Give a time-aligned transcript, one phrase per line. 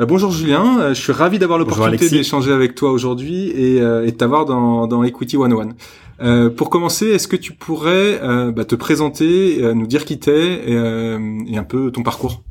[0.00, 4.10] bonjour Julien, euh, je suis ravi d'avoir l'opportunité d'échanger avec toi aujourd'hui et, euh, et
[4.10, 5.68] de t'avoir dans, dans Equity 101.
[6.20, 8.20] Euh, pour commencer, est-ce que tu pourrais
[8.52, 12.42] bah, te présenter, nous dire qui t'es et, et, un peu ton parcours?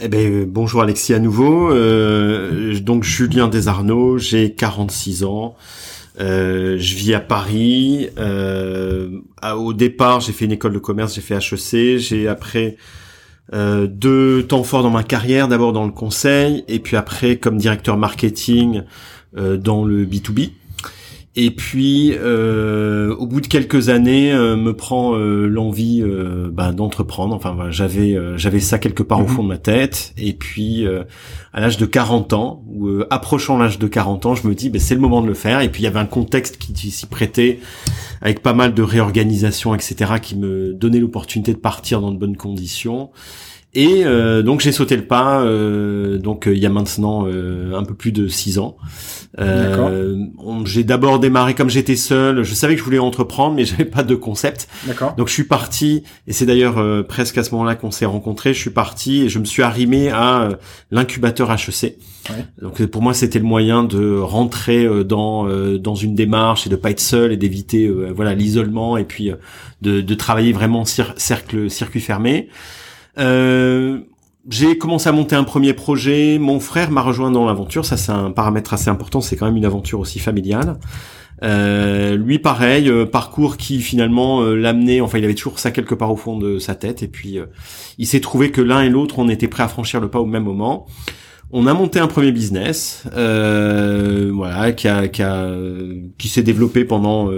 [0.00, 1.70] Eh ben, bonjour Alexis à nouveau.
[2.80, 5.54] donc Julien Desarnaud, j'ai 46 ans.
[6.18, 8.08] je vis à Paris.
[9.56, 11.98] au départ, j'ai fait une école de commerce, j'ai fait HEC.
[11.98, 12.76] J'ai après
[13.52, 17.58] euh, deux temps forts dans ma carrière, d'abord dans le conseil, et puis après comme
[17.58, 18.82] directeur marketing
[19.36, 20.50] euh, dans le B2B.
[21.34, 26.04] Et puis, euh, au bout de quelques années, euh, me prend euh, l'envie
[26.52, 27.34] bah, d'entreprendre.
[27.34, 29.28] Enfin, j'avais j'avais ça quelque part au mhm.
[29.28, 30.12] fond de ma tête.
[30.18, 30.86] Et puis,
[31.52, 34.78] à l'âge de 40 ans, ou approchant l'âge de 40 ans, je me dis, bah,
[34.78, 35.60] c'est le moment de le faire.
[35.62, 37.60] Et puis, il y avait un contexte qui s'y prêtait,
[38.22, 42.36] avec pas mal de réorganisation, etc., qui me donnait l'opportunité de partir dans de bonnes
[42.36, 43.10] conditions.
[43.74, 47.84] Et euh, donc j'ai sauté le pas, euh, donc euh, il y a maintenant un
[47.84, 48.76] peu plus de six ans.
[50.66, 52.42] j'ai d'abord démarré comme j'étais seul.
[52.42, 54.68] Je savais que je voulais entreprendre, mais j'avais pas de concept.
[55.16, 58.52] Donc je suis parti, et c'est d'ailleurs presque à ce moment-là qu'on s'est rencontrés.
[58.52, 60.50] Je suis parti et je me suis arrimé à
[60.90, 61.96] l'incubateur HEC.
[62.60, 65.46] Donc pour moi c'était le moyen de rentrer dans
[65.78, 69.32] dans une démarche et de pas être seul et d'éviter voilà l'isolement et puis
[69.80, 72.50] de, de travailler vraiment cercle circuit fermé.
[73.18, 74.00] Euh,
[74.48, 76.38] j'ai commencé à monter un premier projet.
[76.38, 77.84] Mon frère m'a rejoint dans l'aventure.
[77.84, 79.20] Ça, c'est un paramètre assez important.
[79.20, 80.78] C'est quand même une aventure aussi familiale.
[81.42, 85.00] Euh, lui, pareil, euh, parcours qui finalement euh, l'amenait.
[85.00, 87.02] Enfin, il avait toujours ça quelque part au fond de sa tête.
[87.02, 87.38] Et puis,
[87.98, 90.26] il s'est trouvé que l'un et l'autre, on était prêts à franchir le pas au
[90.26, 90.86] même moment.
[91.52, 95.50] On a monté un premier business, voilà, qui a, qui a,
[96.16, 97.30] qui s'est développé pendant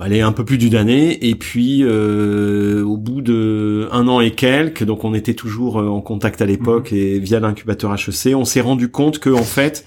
[0.00, 1.28] allez un peu plus d'une année.
[1.28, 5.88] Et puis euh, au bout de un an et quelques donc on était toujours euh,
[5.88, 6.98] en contact à l'époque mhm.
[6.98, 9.84] et via l'incubateur HEC on s'est rendu compte que en fait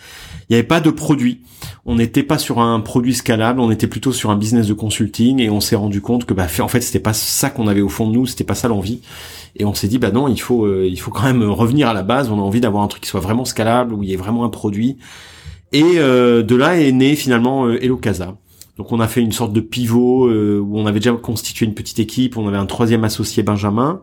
[0.50, 1.42] il n'y avait pas de produit.
[1.86, 5.40] On n'était pas sur un produit scalable on était plutôt sur un business de consulting
[5.40, 7.90] et on s'est rendu compte que bah en fait c'était pas ça qu'on avait au
[7.90, 9.02] fond de nous c'était pas ça l'envie
[9.56, 11.94] et on s'est dit bah non il faut euh, il faut quand même revenir à
[11.94, 14.14] la base on a envie d'avoir un truc qui soit vraiment scalable où il y
[14.14, 14.98] ait vraiment un produit
[15.72, 18.36] et de là est né finalement Hello Casa
[18.78, 21.76] donc on a fait une sorte de pivot euh, où on avait déjà constitué une
[21.76, 24.02] petite équipe, on avait un troisième associé Benjamin.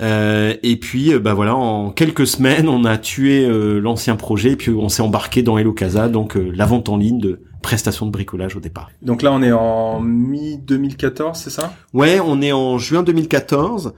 [0.00, 3.46] Euh, et puis, euh, bah voilà, en quelques semaines, on a tué
[3.80, 7.20] l'ancien projet, et puis on s'est embarqué dans Hello Casa, donc la vente en ligne
[7.20, 8.90] de prestations de bricolage au départ.
[9.02, 11.74] Donc là, on est en mi 2014, c'est ça?
[11.92, 13.92] Ouais, on est en juin 2014.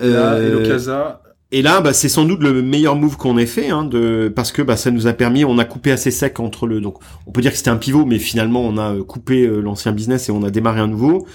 [0.00, 3.84] Là, Casa, et là, bah, c'est sans doute le meilleur move qu'on ait fait, hein,
[3.84, 6.80] de parce que bah, ça nous a permis, on a coupé assez sec entre le,
[6.82, 9.60] donc on peut dire que c'était un pivot, mais finalement on a euh, coupé euh,
[9.60, 11.26] l'ancien business et on a démarré un nouveau.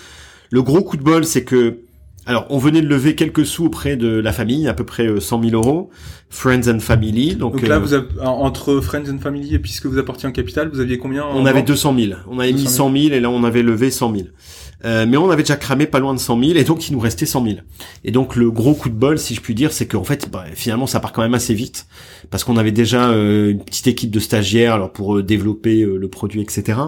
[0.52, 1.80] Le gros coup de bol, c'est que,
[2.28, 5.40] alors on venait de lever quelques sous auprès de la famille, à peu près 100
[5.40, 5.90] euh, 000 euros,
[6.30, 7.36] friends and family.
[7.36, 10.70] Donc, donc là, vous avez, entre friends and family et puisque vous apportiez en capital,
[10.72, 12.20] vous aviez combien On avait 200 000.
[12.30, 14.28] On avait mis 100 000 et là on avait levé 100 000.
[14.86, 17.00] Euh, mais on avait déjà cramé pas loin de 100 000 et donc il nous
[17.00, 17.58] restait 100 000.
[18.04, 20.46] Et donc le gros coup de bol, si je puis dire, c'est qu'en fait, bah,
[20.54, 21.88] finalement, ça part quand même assez vite
[22.30, 26.08] parce qu'on avait déjà euh, une petite équipe de stagiaires alors pour euh, développer le
[26.08, 26.80] produit, etc.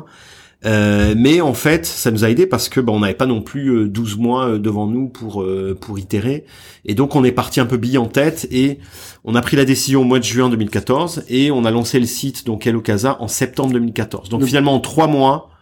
[0.63, 3.87] mais en fait, ça nous a aidé parce que bah, on n'avait pas non plus
[3.87, 5.45] 12 mois devant nous pour
[5.79, 6.45] pour itérer.
[6.85, 8.79] Et donc on est parti un peu bille en tête et
[9.23, 12.07] on a pris la décision au mois de juin 2014 et on a lancé le
[12.07, 14.29] site donc Hello Casa en septembre 2014.
[14.29, 15.54] Donc, donc finalement en trois mois,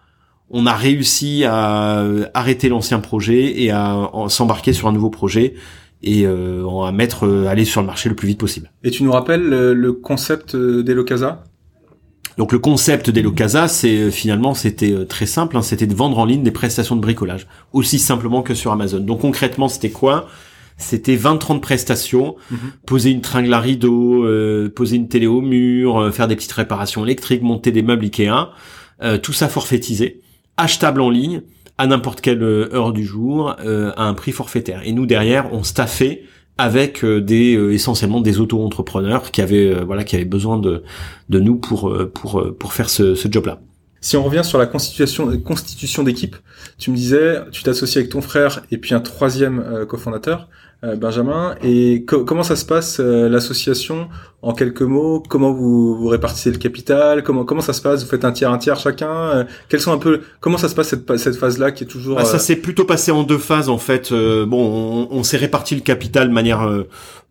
[0.49, 5.55] on a réussi à euh, arrêter l'ancien projet et à s'embarquer sur un nouveau projet
[6.01, 8.71] et euh, à mettre euh, aller sur le marché le plus vite possible.
[8.83, 11.43] Et tu nous rappelles le, concept d'Elocasa?
[12.37, 16.43] Donc le concept d'Elocasa, c'est finalement c'était très simple, hein, c'était de vendre en ligne
[16.43, 18.99] des prestations de bricolage, aussi simplement que sur Amazon.
[18.99, 20.27] Donc concrètement, c'était quoi?
[20.77, 22.57] C'était 20-30 prestations, mhm.
[22.87, 24.27] poser une tringle à rideau,
[24.75, 28.49] poser une télé au mur, faire des petites réparations électriques, monter des meubles Ikea,
[29.21, 30.23] tout ça forfaitisé
[30.57, 31.41] achetable en ligne
[31.77, 34.81] à n'importe quelle heure du jour à un prix forfaitaire.
[34.85, 36.23] Et nous derrière, on staffait
[36.59, 40.83] avec des essentiellement des auto-entrepreneurs qui avaient voilà qui avaient besoin de
[41.29, 43.59] de nous pour pour pour faire ce, ce job là.
[44.03, 46.35] Si on revient sur la constitution, constitution d'équipe,
[46.77, 50.43] tu me disais, tu t'associes avec ton frère et puis un troisième euh, cofondateur, euh,
[50.95, 51.55] Benjamin.
[51.63, 54.09] Et comment ça se passe euh, l'association
[54.41, 55.23] en quelques mots?
[55.27, 57.23] Comment vous, vous répartissez le capital?
[57.23, 58.03] Comment comment ça se passe?
[58.03, 59.45] Vous faites un tiers un tiers chacun?
[59.69, 62.17] Quels sont un peu comment ça se passe cette, cette phase là qui est toujours
[62.17, 64.11] bah, Ça s'est plutôt passé en deux phases en fait.
[64.11, 66.67] bon, on, on s'est réparti le capital de manière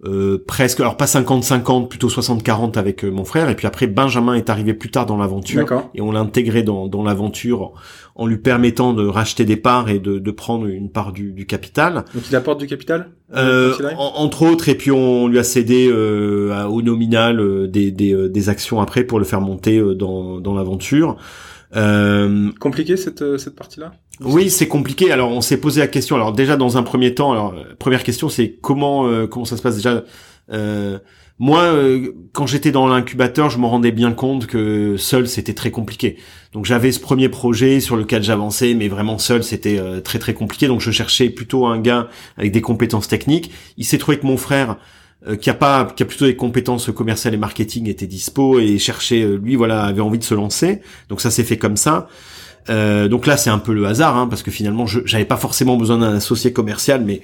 [0.05, 3.49] euh, presque, alors pas 50-50, plutôt 60-40 avec euh, mon frère.
[3.49, 5.65] Et puis après, Benjamin est arrivé plus tard dans l'aventure
[5.95, 7.73] et on l'a intégré dans, dans l'aventure
[8.23, 11.45] en lui permettant de racheter des parts et de, de prendre une part du, du
[11.45, 12.05] capital.
[12.15, 16.65] Donc il apporte du capital euh, Entre autres, et puis on lui a cédé euh,
[16.67, 21.17] au nominal des, des, des, actions après pour le faire monter dans, dans l'aventure.
[21.75, 23.93] Euh, compliqué cette cette partie-là?
[24.21, 25.11] Oui, c'est compliqué.
[25.11, 26.17] Alors on s'est posé la question.
[26.17, 29.63] Alors déjà dans un premier temps, alors première question c'est comment euh, comment ça se
[29.63, 30.05] passe déjà?
[31.41, 35.55] Euh, moi, euh, quand j'étais dans l'incubateur, je me rendais bien compte que seul c'était
[35.55, 36.17] très compliqué.
[36.53, 40.67] Donc j'avais ce premier projet sur lequel j'avançais, mais vraiment seul c'était très très compliqué.
[40.69, 43.51] Donc je cherchais plutôt un gars avec des compétences techniques.
[43.77, 44.77] Il s'est trouvé que mon frère
[45.29, 48.79] euh, qui a pas qui a plutôt des compétences commerciales et marketing était dispo et
[48.79, 52.09] cherchait euh, lui voilà avait envie de se lancer donc ça s'est fait comme ça
[52.71, 55.37] euh, donc là c'est un peu le hasard hein, parce que finalement je j'avais pas
[55.37, 57.21] forcément besoin d'un associé commercial mais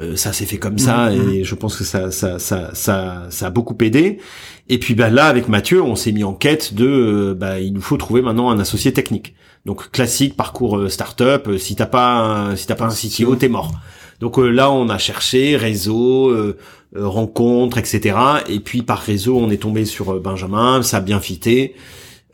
[0.00, 1.44] euh, ça s'est fait comme ça mmh, et mmh.
[1.44, 4.18] je pense que ça ça ça ça ça a beaucoup aidé
[4.68, 7.80] et puis bah là avec Mathieu on s'est mis en quête de bah il nous
[7.80, 9.34] faut trouver maintenant un associé technique
[9.64, 13.72] donc classique parcours startup si t'as pas si t'as pas un CTO t'es mort
[14.18, 16.32] donc là on a cherché réseau
[16.96, 18.16] euh, rencontres, etc.
[18.48, 21.74] Et puis par réseau, on est tombé sur euh, Benjamin, ça a bien fité.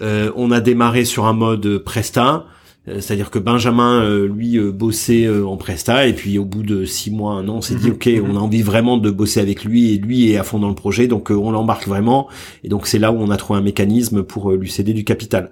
[0.03, 2.45] Euh, on a démarré sur un mode Presta,
[2.87, 7.49] c'est-à-dire que Benjamin, lui, bossait en Presta, et puis au bout de six mois, un
[7.49, 7.95] an, on s'est dit, mhm.
[7.95, 10.69] ok, on a envie vraiment de bosser avec lui, et lui est à fond dans
[10.69, 12.29] le projet, donc on l'embarque vraiment,
[12.65, 15.51] et donc c'est là où on a trouvé un mécanisme pour lui céder du capital.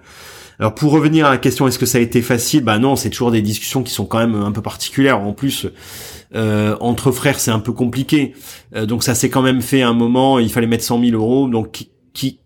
[0.60, 2.62] Alors pour revenir à la question, est-ce que ça a été facile?
[2.62, 5.18] Bah non, c'est toujours des discussions qui sont quand même un peu particulières.
[5.18, 5.66] En plus,
[6.34, 8.34] euh, entre frères, c'est un peu compliqué.
[8.76, 11.16] Euh, donc ça s'est quand même fait à un moment, il fallait mettre 100 000
[11.16, 11.48] euros.
[11.48, 12.39] Donc qui, qui,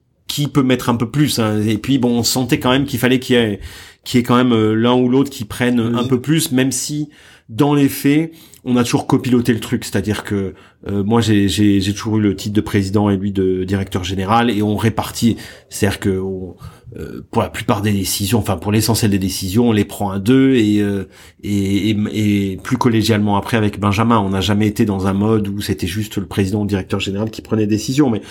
[0.48, 1.60] peut mettre un peu plus hein.
[1.66, 3.60] Et puis bon, on sentait quand même qu'il fallait qu'il y ait,
[4.04, 6.72] qu'il y ait quand même euh, l'un ou l'autre qui prenne un peu plus, même
[6.72, 7.08] si
[7.48, 8.32] dans les faits,
[8.64, 10.54] on a toujours copiloté le truc, c'est-à-dire que
[10.86, 14.50] moi j'ai, j'ai, j'ai toujours eu le titre de président et lui de directeur général
[14.50, 15.36] et on répartit,
[15.68, 16.22] c'est-à-dire que
[16.96, 20.20] euh, pour la plupart des décisions, enfin pour l'essentiel des décisions, on les prend à
[20.20, 21.08] deux et, euh,
[21.42, 24.20] et, et, plus collégialement après avec Benjamin.
[24.20, 27.00] On n'a jamais été dans un mode où c'était juste le président ou le directeur
[27.00, 28.22] général qui prenait des décisions, mais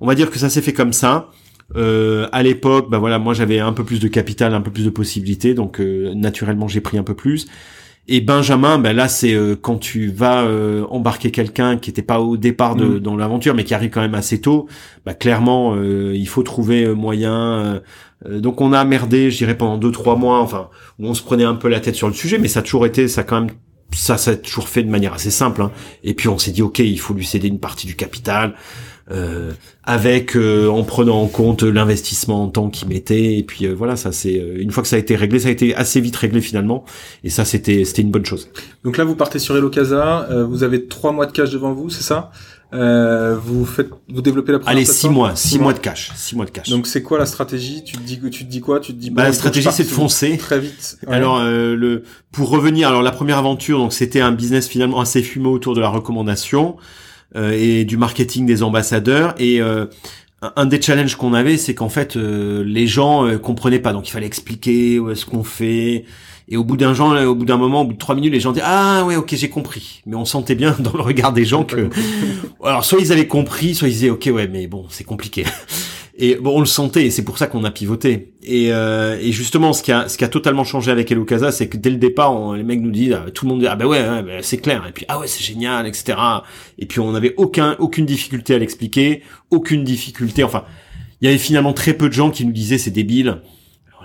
[0.00, 1.30] on va dire que ça s'est fait comme ça.
[1.74, 4.84] Euh, à l'époque, bah voilà, moi j'avais un peu plus de capital, un peu plus
[4.84, 7.46] de possibilités, donc naturellement j'ai pris un peu plus.
[8.08, 12.20] Et Benjamin, ben là c'est euh, quand tu vas euh, embarquer quelqu'un qui était pas
[12.20, 12.98] au départ de, mm.
[13.00, 14.68] dans l'aventure, mais qui arrive quand même assez tôt.
[15.04, 17.82] Bah clairement, euh, il faut trouver moyen.
[18.28, 20.68] donc on a merdé, je dirais pendant deux trois mois, enfin
[21.00, 22.86] où on se prenait un peu la tête sur le sujet, mais ça a toujours
[22.86, 23.50] été, ça quand même,
[23.92, 25.60] ça ça a toujours fait de manière assez simple.
[25.62, 25.72] Hein.
[26.04, 28.54] Et puis on s'est dit ok, il faut lui céder une partie du capital.
[29.12, 29.52] Euh,
[29.84, 33.94] avec euh, en prenant en compte l'investissement en temps qu'il mettait et puis euh, voilà
[33.94, 36.40] ça c'est une fois que ça a été réglé ça a été assez vite réglé
[36.40, 36.84] finalement.
[37.22, 38.50] Et ça c'était c'était une bonne chose.
[38.82, 40.26] Donc là vous partez sur Hello Casa.
[40.48, 42.32] Vous avez trois mois de cash devant vous c'est ça?
[42.72, 46.44] Vous faites vous développez la première allez six mois six mois de cash six mois
[46.44, 46.68] de cash.
[46.68, 47.84] Donc c'est quoi la stratégie?
[47.84, 48.80] Tu te dis tu te dis quoi?
[48.80, 50.36] Tu te dis bah, la stratégie c'est de foncer.
[50.36, 50.98] très vite.
[51.06, 55.50] Alors le pour revenir alors la première aventure donc c'était un business finalement assez fumeux
[55.50, 56.76] autour de la recommandation.
[56.76, 59.86] euh, et du marketing des ambassadeurs et euh,
[60.54, 64.12] un des challenges qu'on avait, c'est qu'en fait, euh, les gens comprenaient pas, donc il
[64.12, 66.04] fallait expliquer où est-ce qu'on fait.
[66.48, 68.38] Et au bout d'un genre, au bout d'un moment, au bout de trois minutes, les
[68.38, 70.02] gens disaient ah ouais ok j'ai compris.
[70.06, 71.88] Mais on sentait bien dans le regard des gens que
[72.64, 75.44] alors soit ils avaient compris, soit ils disaient ok ouais mais bon c'est compliqué.
[76.18, 78.32] Et bon, on le sentait, et c'est pour ça qu'on a pivoté.
[78.42, 81.52] Et, euh, et, justement, ce qui a, ce qui a totalement changé avec Hello Casa,
[81.52, 83.76] c'est que dès le départ, les mecs nous disent, ah, tout le monde dit, ah
[83.76, 84.86] bah ouais, ouais c'est clair.
[84.88, 86.16] Et puis ah ouais, c'est génial, etc.
[86.78, 90.42] Et puis on n'avait aucun, aucune difficulté à l'expliquer, aucune difficulté.
[90.42, 90.64] Enfin,
[91.20, 93.42] il y avait finalement très peu de gens qui nous disaient c'est débile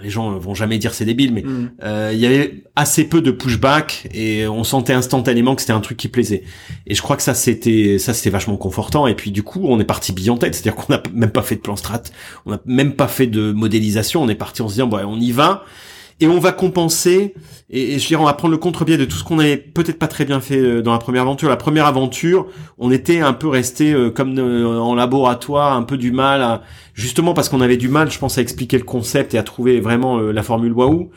[0.01, 1.72] les gens vont jamais dire c'est débile, mais mm.
[1.84, 5.81] euh, il y avait assez peu de pushback et on sentait instantanément que c'était un
[5.81, 6.43] truc qui plaisait.
[6.88, 9.08] Et je crois que ça c'était ça c'était vachement confortant.
[9.08, 11.43] Et puis du coup on est parti bille en tête, c'est-à-dire qu'on n'a même pas
[11.43, 12.03] fait de plan strat,
[12.46, 14.22] on n'a même pas fait de modélisation.
[14.22, 15.65] On est parti en se disant bon on y va.
[16.22, 17.34] Et on va compenser
[17.72, 20.08] et, je dirais on va prendre le contre-pied de tout ce qu'on avait peut-être pas
[20.08, 21.50] très bien fait euh, dans la première aventure.
[21.50, 22.48] La première aventure,
[22.78, 26.62] on était un peu resté euh, comme euh, en laboratoire, un peu du mal à
[26.94, 29.80] justement parce qu'on avait du mal, je pense, à expliquer le concept et à trouver
[29.80, 31.10] vraiment la formule waouh.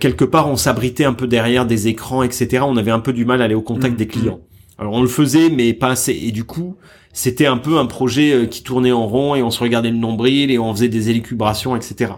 [0.00, 2.64] quelque part, on s'abritait un peu derrière des écrans, etc.
[2.66, 3.96] On avait un peu du mal à aller au contact mmh.
[3.96, 4.40] des clients.
[4.76, 6.12] Alors on le faisait, mais pas assez.
[6.12, 6.76] Et du coup,
[7.12, 10.50] c'était un peu un projet qui tournait en rond et on se regardait le nombril
[10.50, 12.14] et on faisait des élucubrations, etc.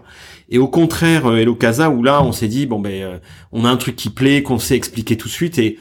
[0.49, 3.17] Et au contraire, euh, Hello Casa, où là, on s'est dit, bon ben, euh,
[3.51, 5.77] on a un truc qui plaît, qu'on sait expliquer tout de suite, et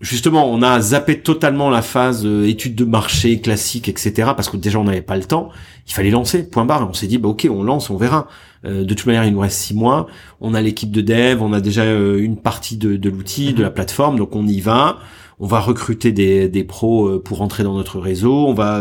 [0.00, 4.32] justement, on a zappé totalement la phase euh, étude de marché classique, etc.
[4.34, 5.50] Parce que déjà, on n'avait pas le temps.
[5.86, 6.88] Il fallait lancer, point barre.
[6.88, 8.28] On s'est dit, bah ok, on lance, on verra.
[8.64, 10.06] de toute manière, il nous reste six mois.
[10.40, 13.70] On a l'équipe de dev, on a déjà une partie de, de l'outil, de la
[13.70, 14.98] plateforme, donc on y va.
[15.40, 18.46] On va recruter des, des pros pour rentrer dans notre réseau.
[18.46, 18.80] On va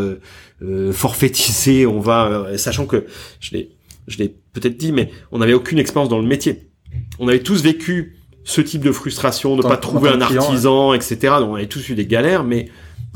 [0.61, 1.87] euh, forfaitiser.
[1.87, 3.07] On va, sachant que
[3.39, 3.71] je l'ai
[4.07, 6.69] je l'ai peut-être dit, mais on n'avait aucune expérience dans le métier.
[7.19, 11.17] On avait tous vécu ce type de frustration, de pas trouver un artisan, etc.
[11.39, 12.69] Donc on avait tous eu des galères, mais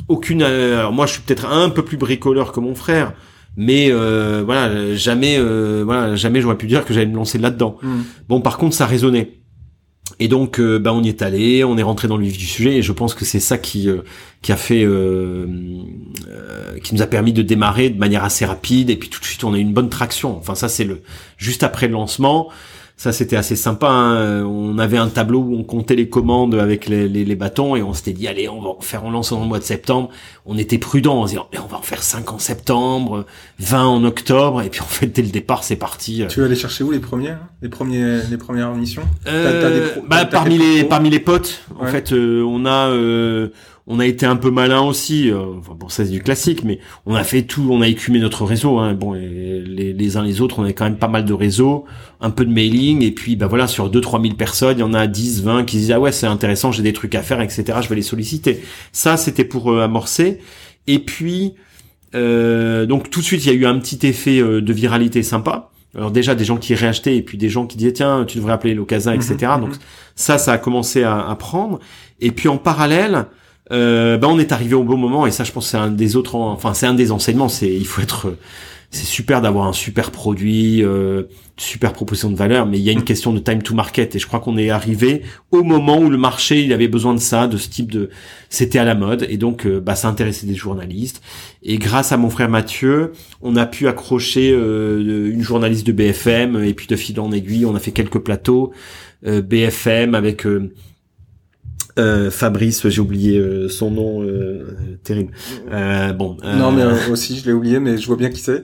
[0.08, 0.44] aucune.
[0.44, 3.14] Euh, alors moi, je suis peut-être un peu plus bricoleur que mon frère,
[3.58, 7.78] mais euh, voilà, jamais, euh, voilà, jamais j'aurais pu dire que j'allais me lancer là-dedans.
[7.82, 8.02] Hmm.
[8.30, 9.32] Bon, par contre, ça résonnait.
[10.20, 12.46] Et donc, euh, bah, on y est allé, on est rentré dans le vif du
[12.46, 14.02] sujet, et je pense que c'est ça qui euh,
[14.42, 15.46] qui a fait, euh,
[16.84, 19.44] qui nous a permis de démarrer de manière assez rapide, et puis tout de suite
[19.44, 20.38] on a eu une bonne traction.
[20.38, 21.02] Enfin, ça c'est le
[21.38, 22.50] juste après le lancement.
[22.98, 23.90] Ça, c'était assez sympa.
[23.90, 24.44] Hein.
[24.46, 27.84] On avait un tableau où on comptait les commandes avec les, les, les bâtons et
[27.84, 30.10] on s'était dit, allez, on va en faire un lancement le mois de septembre.
[30.46, 33.26] On était prudent en disant, on va en faire 5 en septembre,
[33.60, 34.62] 20 en octobre.
[34.62, 36.24] Et puis en fait, dès le départ, c'est parti.
[36.30, 39.04] Tu vas aller chercher où les premières, les premiers, les premières missions?
[39.28, 41.64] Euh, bah, parmi les, parmi les potes.
[41.78, 43.50] En fait, euh, on a, euh,
[43.88, 45.30] on a été un peu malin aussi.
[45.30, 48.20] Euh, enfin, bon, ça c'est du classique, mais on a fait tout, on a écumé
[48.20, 48.80] notre réseau.
[48.80, 48.94] Hein.
[48.94, 51.86] Bon, les, les, uns les autres, on a quand même pas mal de réseaux,
[52.20, 54.94] un peu de mailing, et puis bah voilà, sur 2-3 000 personnes, il y en
[54.94, 57.64] a 10, 20 qui disent ah ouais c'est intéressant, j'ai des trucs à faire, etc.
[57.82, 58.62] Je vais les solliciter.
[58.92, 60.40] Ça c'était pour euh, amorcer.
[60.88, 61.54] Et puis
[62.16, 65.22] euh, donc tout de suite il y a eu un petit effet euh, de viralité
[65.22, 65.70] sympa.
[65.96, 68.54] Alors déjà des gens qui réachetaient et puis des gens qui disaient tiens tu devrais
[68.54, 69.36] appeler l'Ocasa, etc.
[69.56, 69.80] Mhm, donc mhm.
[70.16, 71.80] ça ça a commencé à, à prendre.
[72.20, 73.28] Et puis en parallèle
[73.72, 76.16] euh, ben on est arrivé au bon moment et ça je pense c'est un des
[76.16, 78.36] autres enfin c'est un des enseignements c'est il faut être
[78.92, 81.24] c'est super d'avoir un super produit euh,
[81.58, 84.20] super proposition de valeur mais il y a une question de time to market et
[84.20, 87.48] je crois qu'on est arrivé au moment où le marché il avait besoin de ça
[87.48, 88.10] de ce type de
[88.50, 91.22] c'était à la mode et donc euh, bah ça intéressait des journalistes.
[91.64, 96.64] Et grâce à mon frère Mathieu on a pu accrocher euh, une journaliste de BFM
[96.64, 98.72] et puis de fil en aiguille on a fait quelques plateaux
[99.26, 100.46] euh, BFM avec
[101.98, 105.32] euh, Fabrice, j'ai oublié euh, son nom, euh, terrible.
[106.18, 106.38] bon.
[106.44, 108.64] non, mais aussi je l'ai oublié, mais je vois bien qui c'est.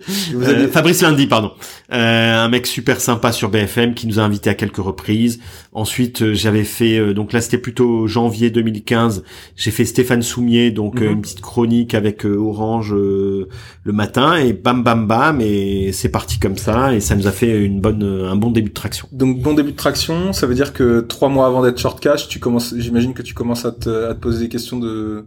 [0.71, 1.51] Fabrice Lundi, pardon.
[1.89, 5.39] un mec super sympa sur BFM qui nous a invités à quelques reprises.
[5.73, 9.23] Ensuite, j'avais fait, donc là c'était plutôt janvier 2015.
[9.55, 11.11] J'ai fait Stéphane Soumier, donc mhm.
[11.11, 13.47] une petite chronique avec Orange le
[13.85, 17.63] matin et bam bam bam et c'est parti comme ça et ça nous a fait
[17.63, 19.07] une bonne, un bon début de traction.
[19.11, 22.27] Donc bon début de traction, ça veut dire que trois mois avant d'être short cash,
[22.27, 25.25] tu commences, j'imagine que tu commences à te, poser des questions de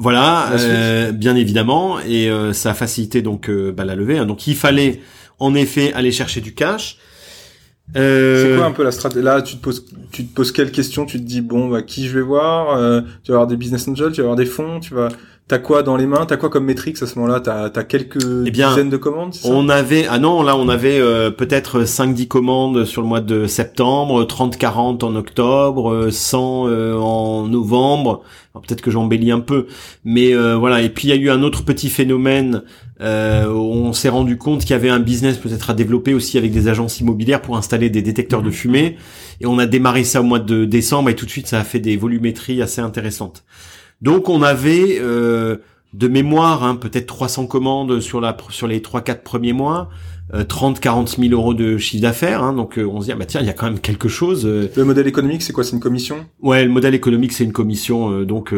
[0.00, 4.16] voilà, euh, bien évidemment, et euh, ça a facilité donc euh, bah, la levée.
[4.16, 4.26] Hein.
[4.26, 5.00] Donc il fallait
[5.40, 6.98] en effet aller chercher du cash.
[7.94, 9.24] C'est quoi un peu la stratégie?
[9.24, 11.04] Là, tu te poses, tu te poses quelles questions?
[11.04, 12.76] Tu te dis bon, bah, qui je vais voir?
[13.24, 15.08] Tu vas avoir des business angels, tu vas avoir des fonds, tu vas
[15.48, 16.26] T'as quoi dans les mains?
[16.26, 17.40] T'as quoi comme métrique à ce moment-là?
[17.40, 21.30] T'as as quelques eh dizaines de commandes On avait ah non là on avait euh,
[21.30, 28.22] peut-être 5-10 commandes sur le mois de septembre, 30-40 en octobre, 100 euh, en novembre.
[28.52, 29.68] Peut-être que j'embellis un peu,
[30.04, 30.82] mais euh, voilà.
[30.82, 32.62] Et puis il y a eu un autre petit phénomène.
[33.00, 36.68] on s'est rendu compte qu'il y avait un business peut-être à développer aussi avec des
[36.68, 38.96] agences immobilières pour installer des détecteurs de fumée.
[39.40, 41.64] Et on a démarré ça au mois de décembre et tout de suite ça a
[41.64, 43.44] fait des volumétries assez intéressantes.
[44.00, 45.56] Donc on avait euh,
[45.94, 49.88] de mémoire hein, peut-être 300 commandes sur la sur les 3-4 premiers mois.
[50.46, 53.24] 30 40 000 euros de chiffre d'affaires hein, donc euh, on se dit ah bah
[53.24, 54.70] tiens il y a quand même quelque chose euh.
[54.76, 55.64] le modèle économique c'est quoi?
[55.64, 56.26] C'est une commission?
[56.42, 58.52] Ouais le modèle économique c'est une commission donc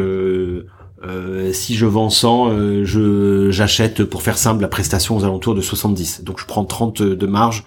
[1.53, 6.25] si je vends 100 je j'achète pour faire simple la prestation aux alentours de 70
[6.25, 7.65] donc je prends 30 de marge.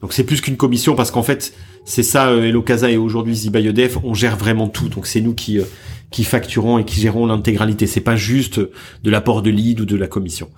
[0.00, 1.54] Donc c'est plus qu'une commission parce qu'en fait
[1.84, 4.88] c'est ça Hello Casa et aujourd'hui Zibayodef on gère vraiment tout.
[4.88, 5.60] Donc c'est nous qui
[6.14, 7.88] qui facturons et qui gérons l'intégralité.
[7.88, 10.48] C'est pas juste de l'apport de lead ou de la commission.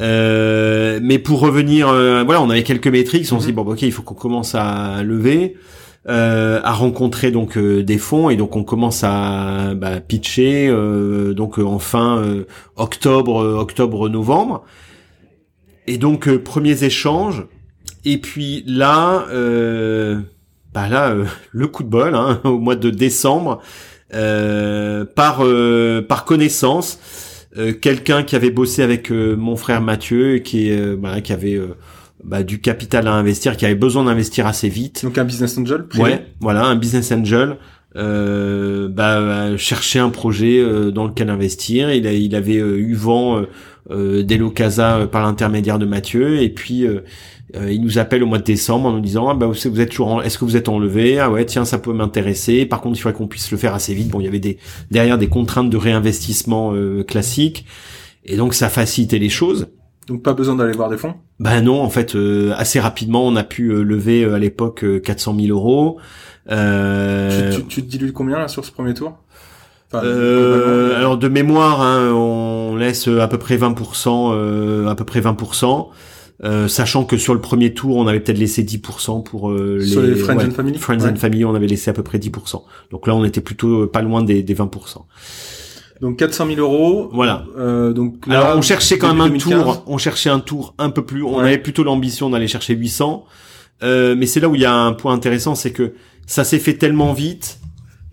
[0.00, 3.30] Euh, mais pour revenir, euh, voilà, on avait quelques métriques.
[3.30, 3.62] On s'est dit mhm.
[3.62, 5.58] bon, ok, il faut qu'on commence à lever,
[6.08, 10.74] euh, à rencontrer donc des fonds et donc on commence à bah, pitcher
[11.36, 12.24] donc en fin
[12.76, 14.64] octobre, octobre, novembre.
[15.86, 17.44] Et donc premiers échanges.
[18.06, 19.26] Et puis là
[20.72, 21.14] bah là,
[21.52, 23.60] le coup de bol, hein, au mois de décembre,
[24.10, 25.42] par
[26.08, 26.98] par connaissance,
[27.80, 31.60] quelqu'un qui avait bossé avec mon frère Mathieu, qui bah, qui avait
[32.24, 35.04] bah, du capital à investir, qui avait besoin d'investir assez vite.
[35.04, 35.84] Donc un business angel.
[35.98, 37.56] Ouais, voilà, un business angel.
[37.96, 41.90] Euh, bah, chercher un projet euh, dans lequel investir.
[41.92, 43.42] Il, a, il avait euh, eu vent
[43.90, 46.84] euh, d'Elocasa par l'intermédiaire de Mathieu, et puis
[47.68, 50.22] il nous appelle au mois de décembre en nous disant ah, bah, vous êtes toujours,
[50.22, 52.66] est-ce que vous êtes enlevé Ah ouais, tiens, ça peut m'intéresser.
[52.66, 54.08] Par contre, il faudrait qu'on puisse le faire assez vite.
[54.08, 54.58] Bon, il y avait des
[54.90, 56.74] derrière des contraintes de réinvestissement
[57.06, 57.66] classiques,
[58.24, 59.68] et donc ça facilitait les choses.
[60.06, 61.14] Donc pas besoin d'aller voir des fonds?
[61.40, 64.84] Ben non, en fait, euh, assez rapidement, on a pu euh, lever euh, à l'époque
[65.02, 65.98] 400 000 euros.
[66.48, 66.54] Tu,
[67.56, 69.14] tu, tu, te dilues combien là sur ce premier tour?
[69.92, 75.88] Alors de mémoire, hein, on laisse à peu près 20%, à peu près 20%.
[76.68, 80.14] Sachant que sur le premier tour, on avait peut-être laissé 10% pour les, sur les
[80.14, 80.78] Friends and Family?
[80.78, 82.62] Friends and Family, on avait laissé à peu près 10%.
[82.90, 85.02] Donc là, on était plutôt pas loin des, des 20%.
[86.00, 87.08] Donc 400 000 euros.
[87.12, 87.46] Voilà.
[87.56, 89.82] Euh, donc alors on cherchait quand même un tour.
[89.86, 91.22] On cherchait un tour un peu plus.
[91.22, 93.24] On avait plutôt l'ambition d'aller chercher 800.
[93.82, 95.92] Euh, mais c'est là où il y a un point intéressant, c'est que
[96.26, 97.58] ça s'est fait tellement vite.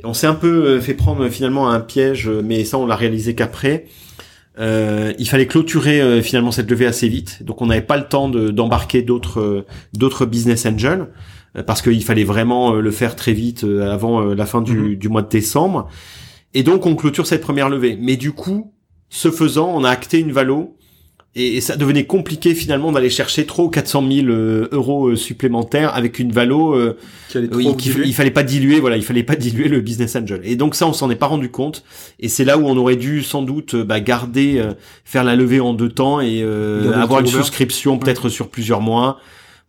[0.04, 3.36] On s'est un peu euh, fait prendre finalement un piège, mais ça on l'a réalisé
[3.36, 3.86] qu'après.
[4.60, 8.08] Euh, il fallait clôturer euh, finalement cette levée assez vite, donc on n'avait pas le
[8.08, 11.10] temps d'embarquer d'autres d'autres business angels
[11.66, 14.96] parce qu'il fallait vraiment le faire très vite avant la fin du, mhm.
[14.96, 15.88] du mois de décembre.
[16.56, 17.98] Et donc on clôture cette première levée.
[18.00, 18.74] Mais du coup,
[19.10, 20.76] ce faisant, on a acté une valo
[21.36, 26.20] et, ça devenait compliqué finalement d'aller chercher trop 400 000 euh, euros euh, supplémentaires avec
[26.20, 26.98] une valo euh,
[27.34, 30.42] il, fallait pas diluer voilà il fallait pas diluer le business angel.
[30.44, 31.84] Et donc ça on s'en est pas rendu compte.
[32.20, 34.64] Et c'est là où on aurait dû sans doute bah, garder
[35.06, 39.20] faire la levée en deux temps et avoir une souscription peut-être sur plusieurs mois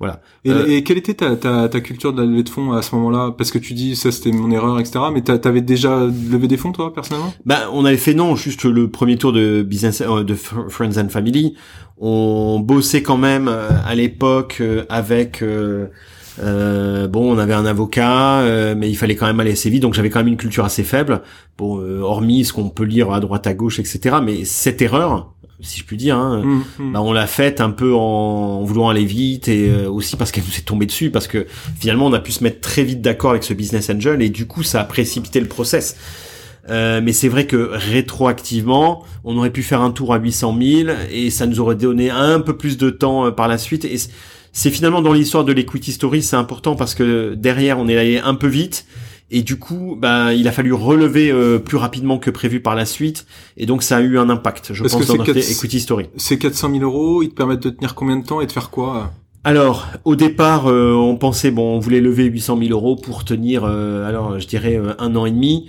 [0.00, 0.20] voilà.
[0.44, 2.82] Et, euh, et, quelle était ta, ta, ta, culture de la levée de fonds à
[2.82, 3.32] ce moment-là?
[3.36, 5.00] Parce que tu dis ça c'était mon erreur, etc.
[5.12, 7.32] Mais t'avais déjà levé des fonds toi personnellement?
[7.46, 11.10] Ben on avait fait non, juste le premier tour de business euh, de Friends and
[11.10, 11.54] Family.
[11.96, 15.42] On bossait quand même euh, à l'époque avec.
[16.42, 18.42] Euh, bon, on avait un avocat,
[18.76, 20.82] mais il fallait quand même aller assez vite, donc j'avais quand même une culture assez
[20.82, 21.22] faible.
[21.58, 24.16] Bon, hormis ce qu'on peut lire à droite à gauche, etc.
[24.22, 26.42] Mais cette erreur, si je puis dire, hein,
[26.78, 26.92] mmh.
[26.92, 30.44] Bah, on l'a faite un peu en, voulant aller vite et euh, aussi parce qu'elle
[30.44, 31.46] nous est tombée dessus, parce que
[31.78, 34.46] finalement on a pu se mettre très vite d'accord avec ce business angel et du
[34.46, 35.96] coup ça a précipité le process.
[36.70, 40.90] Euh, mais c'est vrai que rétroactivement, on aurait pu faire un tour à 800 000
[41.10, 43.84] et ça nous aurait donné un peu plus de temps euh, par la suite.
[43.84, 43.98] Et
[44.54, 48.18] c'est finalement dans l'histoire de l'equity story, c'est important parce que derrière on est allé
[48.18, 48.86] un peu vite.
[49.30, 52.84] Et du coup, bah, il a fallu relever euh, plus rapidement que prévu par la
[52.84, 56.06] suite, et donc ça a eu un impact, je pense, dans notre equity story.
[56.16, 58.70] Ces 400 000 euros, ils te permettent de tenir combien de temps et de faire
[58.70, 59.12] quoi?
[59.42, 63.64] Alors, au départ, euh, on pensait, bon, on voulait lever 800 000 euros pour tenir,
[63.64, 65.68] euh, alors, je dirais un an et demi.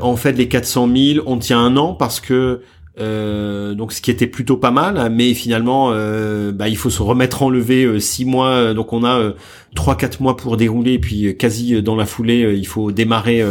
[0.00, 2.60] En fait, les 400 000, on tient un an parce que
[3.00, 7.02] euh, donc ce qui était plutôt pas mal, mais finalement, euh, bah, il faut se
[7.02, 8.72] remettre en levée euh, six mois.
[8.72, 9.32] Donc on a
[9.74, 13.42] trois quatre mois pour dérouler, puis quasi dans la foulée, il faut démarrer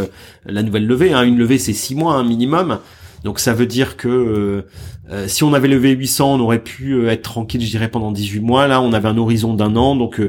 [0.46, 1.14] la nouvelle levée.
[1.14, 1.24] Hein.
[1.24, 2.80] Une levée c'est six mois un minimum.
[3.24, 4.66] Donc ça veut dire que
[5.28, 8.68] si on avait levé 800, on aurait pu être tranquille, je dirais, pendant 18 mois.
[8.68, 10.22] Là, on avait un horizon d'un an, donc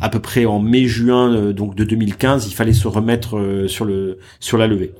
[0.00, 4.58] à peu près en mai-juin donc de 2015, il fallait se remettre sur le sur
[4.58, 4.92] la levée.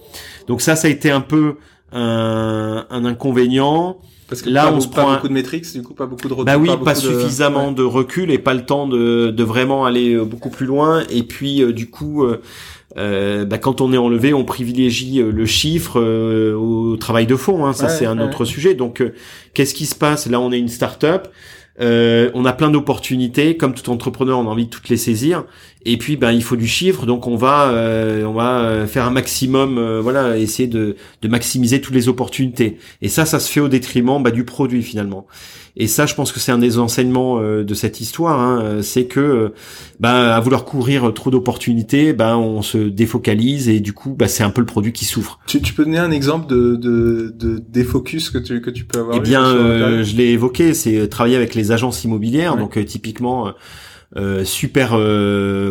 [0.47, 1.57] Donc ça, ça a été un peu
[1.93, 3.99] un, un inconvénient.
[4.29, 6.35] Parce que là, on se prend pas beaucoup de métriques, du coup, pas beaucoup de
[6.45, 7.83] Bah oui, pas, suffisamment de...
[7.83, 11.03] recul et pas le temps de, de vraiment aller euh, beaucoup plus loin.
[11.11, 16.01] Et puis, euh, du coup, euh, bah, quand on est enlevé, on privilégie le chiffre
[16.55, 17.67] au travail de fond.
[17.67, 17.75] Hein.
[17.75, 18.75] Ça, c'est un autre sujet.
[18.75, 19.03] Donc,
[19.53, 20.27] qu'est-ce qui se passe?
[20.27, 21.29] Là, on est une start-up.
[21.81, 25.45] Euh, on a plein d'opportunités, comme tout entrepreneur, on a envie de toutes les saisir.
[25.85, 29.07] Et puis, ben, il faut du chiffre, donc on va, euh, on va euh, faire
[29.07, 32.79] un maximum, voilà, essayer de, de, maximiser toutes les opportunités.
[33.01, 35.27] Et ça, ça se fait au détriment bah, du produit finalement.
[35.77, 38.83] Et ça, je pense que c'est un des enseignements euh, de cette histoire, hein, euh,
[38.83, 39.49] c'est que, euh,
[40.01, 44.43] bah, à vouloir courir trop d'opportunités, bah, on se défocalise et du coup, bah, c'est
[44.43, 45.39] un peu le produit qui souffre.
[45.47, 49.01] Tu, tu peux donner un exemple de, de, de défocus que tu, que tu peux
[49.01, 53.53] avoir Eh bien, je l'ai évoqué, c'est travailler avec les agences immobilières, donc typiquement.
[54.15, 54.91] Euh, super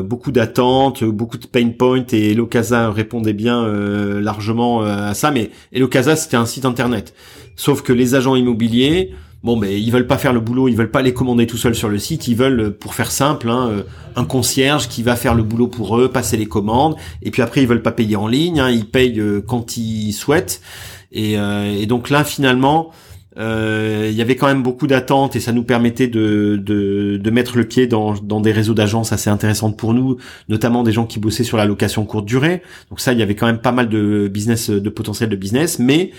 [0.03, 3.67] beaucoup d'attentes, beaucoup de pain points et Elocasa répondait bien
[4.19, 7.13] largement à ça mais Elocasa c'était un site internet.
[7.55, 9.11] Sauf que les agents immobiliers
[9.43, 11.75] bon ben ils veulent pas faire le boulot, ils veulent pas les commander tout seuls
[11.75, 13.83] sur le site, ils veulent euh, pour faire simple hein, euh,
[14.15, 17.61] un concierge qui va faire le boulot pour eux, passer les commandes et puis après
[17.61, 20.61] ils veulent pas payer en ligne, hein, ils payent euh, quand ils souhaitent
[21.13, 22.91] et, et, donc là finalement
[23.37, 27.31] euh, il y avait quand même beaucoup d'attentes et ça nous permettait de, de, de
[27.31, 30.17] mettre le pied dans, dans des réseaux d'agences assez intéressantes pour nous,
[30.49, 32.61] notamment des gens qui bossaient sur la location courte durée.
[32.89, 35.79] Donc ça, il y avait quand même pas mal de business, de potentiel de business.
[35.79, 36.11] Mais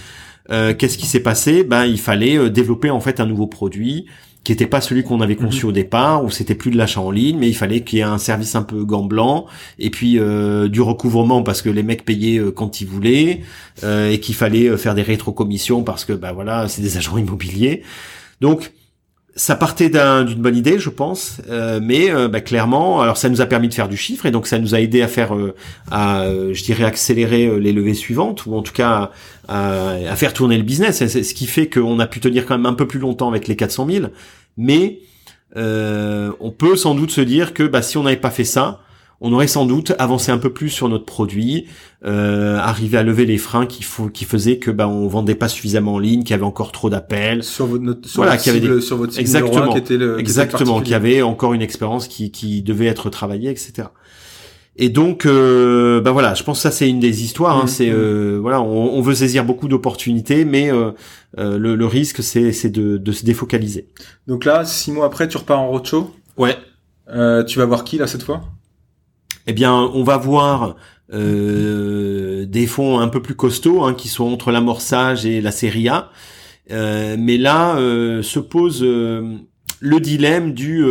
[0.50, 1.64] euh, qu'est-ce qui s'est passé?
[1.64, 4.06] Ben, il fallait euh, développer en fait un nouveau produit
[4.44, 5.70] qui n'était pas celui qu'on avait conçu mhm.
[5.70, 8.04] au départ, où c'était plus de l'achat en ligne, mais il fallait qu'il y ait
[8.04, 9.46] un service un peu gant blanc,
[9.78, 13.42] et puis euh, du recouvrement parce que les mecs payaient euh, quand ils voulaient,
[13.84, 17.82] euh, et qu'il fallait faire des rétrocommissions parce que bah voilà, c'est des agents immobiliers.
[18.40, 18.72] Donc
[19.34, 21.40] ça partait d'une bonne idée, je pense,
[21.80, 24.58] mais bah, clairement, alors ça nous a permis de faire du chiffre et donc ça
[24.58, 25.34] nous a aidé à faire,
[25.90, 29.10] à, je dirais, accélérer les levées suivantes ou en tout cas
[29.48, 31.06] à, faire tourner le business.
[31.06, 33.56] Ce qui fait qu'on a pu tenir quand même un peu plus longtemps avec les
[33.56, 34.06] 400 000.
[34.58, 35.00] Mais
[35.56, 38.80] euh, on peut sans doute se dire que bah, si on n'avait pas fait ça,
[39.22, 41.66] on aurait sans doute avancé un peu plus sur notre produit,
[42.04, 45.48] euh, arrivé à lever les freins qui, faut, qui faisaient que bah on vendait pas
[45.48, 47.44] suffisamment en ligne, qu'il y avait encore trop d'appels.
[47.44, 48.80] Sur votre sur voilà, avait des...
[48.80, 52.86] sur votre exactement, qui était le, exactement, qui, avait encore une expérience qui, qui devait
[52.86, 53.88] être travaillée, etc.
[54.74, 57.58] Et donc, euh, bah voilà, je pense que ça c'est une des histoires.
[57.58, 57.94] Hein, mmh, c'est mmh.
[57.94, 60.92] euh, voilà, on, on, veut saisir beaucoup d'opportunités, mais euh,
[61.36, 63.88] le, le, risque c'est c'est de, de, se défocaliser.
[64.26, 66.10] Donc là, six mois après, tu repars en roadshow?
[66.38, 66.56] Ouais.
[67.08, 68.42] Euh, tu vas voir qui là cette fois?
[69.46, 70.76] Eh bien, on va voir
[71.12, 75.88] euh, des fonds un peu plus costauds, hein, qui sont entre l'amorçage et la série
[75.88, 76.10] A.
[76.70, 77.76] mais là
[78.22, 80.84] se pose le dilemme du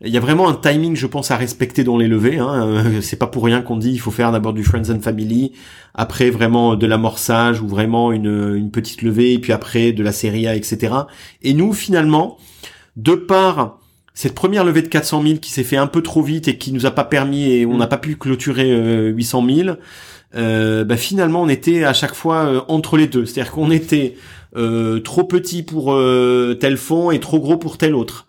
[0.00, 2.38] il y a vraiment un timing, je pense, à respecter dans les levées.
[2.38, 2.68] Hein.
[2.68, 5.52] Euh, c'est pas pour rien qu'on dit il faut faire d'abord du friends and family,
[5.94, 10.12] après vraiment de l'amorçage ou vraiment une, une petite levée, et puis après de la
[10.12, 10.94] série A, etc.
[11.42, 12.38] Et nous, finalement,
[12.96, 13.77] de par
[14.18, 16.72] cette première levée de 400 000 qui s'est fait un peu trop vite et qui
[16.72, 18.68] nous a pas permis et on n'a pas pu clôturer
[19.12, 19.76] 800 000,
[20.34, 23.26] euh, bah finalement on était à chaque fois euh, entre les deux.
[23.26, 24.16] C'est-à-dire qu'on était
[24.56, 25.96] euh, trop petit pour
[26.58, 28.26] tel fonds et trop gros pour tel autre.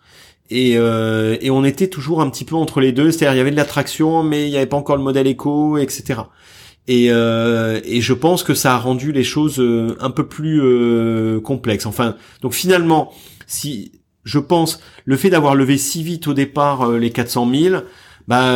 [0.48, 3.40] Et, euh, et on était toujours un petit peu entre les deux, c'est-à-dire il y
[3.40, 6.20] avait de l'attraction, mais il n'y avait pas encore le modèle éco, etc.
[6.86, 10.60] Et, euh, et je pense que ça a rendu les choses euh, un peu plus
[10.62, 11.86] euh, complexes.
[11.86, 13.12] Enfin, donc finalement,
[13.46, 13.92] si
[14.30, 17.76] je pense le fait d'avoir levé si vite au départ euh, les 400 000,
[18.28, 18.54] bah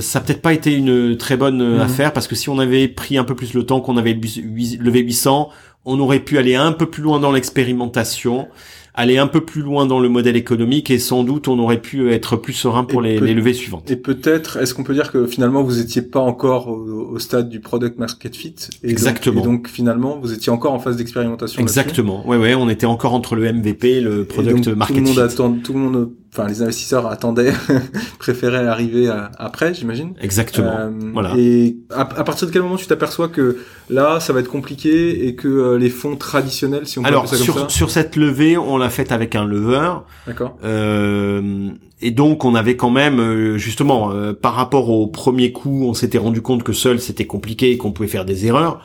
[0.00, 1.80] ça a peut-être pas été une très bonne mhm.
[1.80, 5.00] affaire parce que si on avait pris un peu plus le temps qu'on avait levé
[5.00, 5.50] 800,
[5.84, 8.48] on aurait pu aller un peu plus loin dans l'expérimentation
[8.94, 12.12] aller un peu plus loin dans le modèle économique et sans doute on aurait pu
[12.12, 13.90] être plus serein pour les, les, levées suivantes.
[13.90, 17.60] Et peut-être, est-ce qu'on peut dire que finalement vous étiez pas encore au, stade du
[17.60, 19.42] product market fit et Exactement.
[19.42, 21.60] Donc, et donc finalement vous étiez encore en phase d'expérimentation.
[21.60, 22.26] Exactement.
[22.26, 25.20] Ouais ouais, on était encore entre le MVP, le product market tout le monde fit.
[25.20, 27.52] Attend, tout le monde enfin les investisseurs attendaient,
[28.18, 30.14] préféraient arriver après, j'imagine.
[30.20, 30.74] Exactement.
[30.76, 31.34] Euh, voilà.
[31.36, 35.36] Et à, partir de quel moment tu t'aperçois que là, ça va être compliqué et
[35.36, 37.68] que euh, les fonds traditionnels, si on peut Alors ça sur comme ça...
[37.68, 39.92] sur cette levée, on l'a faite avec un lever.
[40.26, 40.56] D'accord.
[40.64, 41.70] Euh,
[42.00, 46.18] et donc on avait quand même euh, justement par rapport au premier coup, on s'était
[46.18, 48.80] rendu compte que seul c'était compliqué et qu'on pouvait faire des erreurs.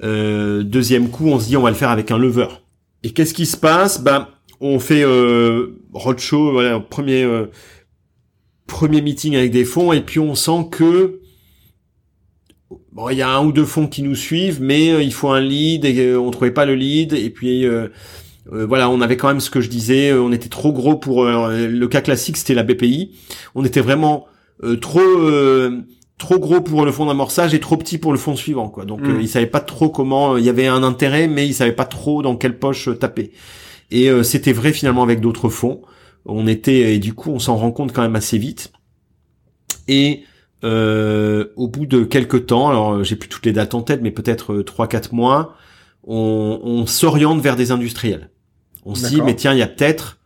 [0.00, 2.48] deuxième coup, on se dit on va le faire avec un lever.
[3.02, 4.00] Et qu'est-ce qui se passe?
[4.00, 4.28] Ben
[4.64, 7.46] on fait euh, roadshow, voilà, premier euh,
[8.66, 11.20] premier meeting avec des fonds, et puis on sent que
[12.92, 15.28] bon, il y a un ou deux fonds qui nous suivent, mais euh, il faut
[15.28, 17.66] un lead et euh, on trouvait pas le lead, et puis
[18.46, 21.86] voilà, on avait quand même ce que je disais, on était trop gros pour le
[21.86, 23.12] cas classique, c'était la BPI,
[23.54, 24.26] on était vraiment
[24.82, 25.00] trop
[26.18, 28.84] trop gros pour le fonds d'amorçage et trop petit pour le fonds suivant quoi.
[28.84, 29.20] Donc mm.
[29.20, 32.22] ils savaient pas trop comment il y avait un intérêt mais ils savaient pas trop
[32.22, 33.32] dans quelle poche taper.
[33.90, 35.82] Et euh, c'était vrai finalement avec d'autres fonds.
[36.26, 38.72] On était et du coup on s'en rend compte quand même assez vite.
[39.88, 40.24] Et
[40.64, 44.10] euh, au bout de quelques temps, alors j'ai plus toutes les dates en tête, mais
[44.10, 45.54] peut-être euh, trois quatre mois,
[46.04, 48.30] on, on s'oriente vers des industriels.
[48.86, 50.18] On se dit mais tiens il y a peut-être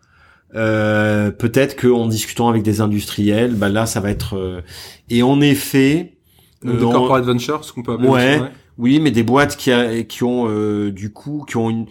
[0.55, 4.62] euh, peut-être qu'en discutant avec des industriels, bah là ça va être
[5.11, 6.18] et en effet
[6.64, 8.40] des corporate ventures, ce qu'on peut appeler ouais,
[8.77, 10.49] oui, mais des boîtes qui, a, qui ont
[10.88, 11.87] du coup qui ont une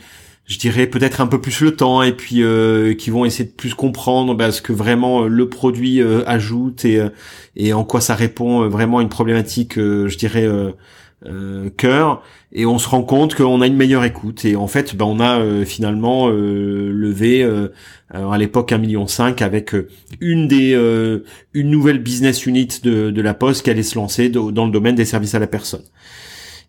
[0.47, 3.53] je dirais peut-être un peu plus le temps et puis euh, qui vont essayer de
[3.53, 7.01] plus comprendre bah, ce que vraiment euh, le produit euh, ajoute et
[7.57, 10.47] et en quoi ça répond vraiment à une problématique je dirais
[11.75, 15.05] cœur et on se rend compte qu'on a une meilleure écoute et en fait bah,
[15.05, 17.43] on a finalement levé
[18.13, 19.75] à l'époque un million cinq avec
[20.21, 20.73] une des
[21.53, 24.95] une nouvelle business unit de, de la Poste qui allait se lancer dans le domaine
[24.95, 25.83] des services à la personne.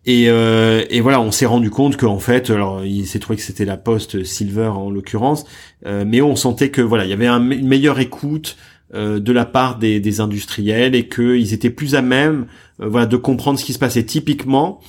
[0.05, 3.43] Et, euh, et voilà, on s'est rendu compte qu'en fait, alors il s'est trouvé que
[3.43, 5.45] c'était la poste Silver en l'occurrence,
[5.85, 8.55] euh, mais on sentait que voilà, il y avait une meilleure écoute
[8.95, 12.47] euh, de la part des, des industriels et qu'ils étaient plus à même,
[12.81, 14.03] euh, voilà, de comprendre ce qui se passait.
[14.03, 14.79] Typiquement,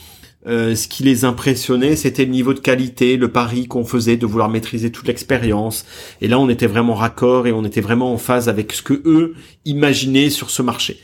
[0.46, 4.25] euh, ce qui les impressionnait, c'était le niveau de qualité, le pari qu'on faisait de
[4.25, 5.85] vouloir maîtriser toute l'expérience.
[6.23, 9.03] Et là, on était vraiment raccord et on était vraiment en phase avec ce que
[9.05, 9.35] eux
[9.66, 10.99] imaginaient sur ce marché.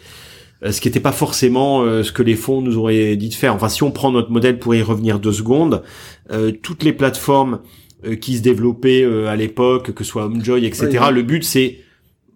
[0.65, 3.35] Euh, ce qui n'était pas forcément euh, ce que les fonds nous auraient dit de
[3.35, 3.55] faire.
[3.55, 5.83] Enfin, si on prend notre modèle pour y revenir deux secondes,
[6.63, 7.61] toutes les plateformes
[8.21, 11.79] qui se développaient à l'époque, que ce soit HomeJoy, etc., le but c'est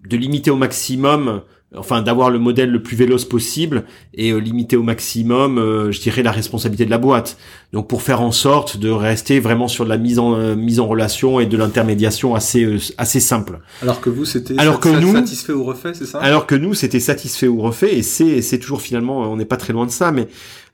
[0.09, 1.43] de limiter au maximum
[1.77, 6.01] enfin d'avoir le modèle le plus véloce possible et euh, limiter au maximum, euh, je
[6.01, 7.39] dirais, la responsabilité de la boîte.
[7.73, 10.81] Donc pour faire en sorte de rester vraiment sur de la mise en euh, mise
[10.81, 12.67] en relation et de l'intermédiation assez
[12.99, 13.61] assez simple.
[13.81, 16.19] Alors que vous c'était alors que nous satisfait ou refait, c'est ça?
[16.19, 19.57] Alors que nous c'était satisfait ou refait et c'est c'est toujours finalement on n'est pas
[19.57, 20.27] très loin de ça, mais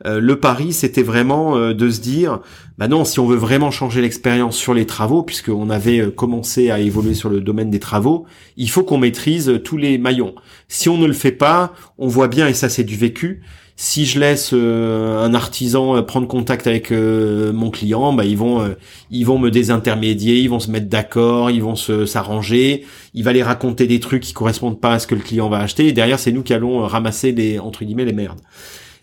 [0.05, 2.41] le pari c'était vraiment de se dire
[2.79, 6.79] bah non si on veut vraiment changer l'expérience sur les travaux puisqu'on avait commencé à
[6.79, 10.35] évoluer sur le domaine des travaux, il faut qu'on maîtrise tous les maillons.
[10.69, 13.43] Si on ne le fait pas, on voit bien, et ça c'est du vécu,
[13.79, 18.39] si je laisse euh, un artisan euh, prendre contact avec euh, mon client, bah ils
[18.39, 18.75] vont
[19.11, 23.35] ils vont me désintermédier, ils vont se mettre d'accord, ils vont se s'arranger, il va
[23.35, 25.93] les raconter des trucs qui correspondent pas à ce que le client va acheter et
[25.93, 28.41] derrière c'est nous qui allons ramasser les entre guillemets les merdes.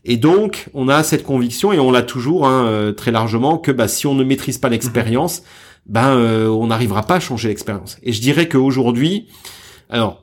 [0.05, 3.87] Et donc on a cette conviction et on l'a toujours hein, très largement que bah
[3.87, 5.43] si on ne maîtrise pas l'expérience,
[5.85, 6.17] ben
[6.49, 7.97] on n'arrivera pas à changer l'expérience.
[8.01, 9.27] Et je dirais qu'aujourd'hui
[9.89, 10.22] alors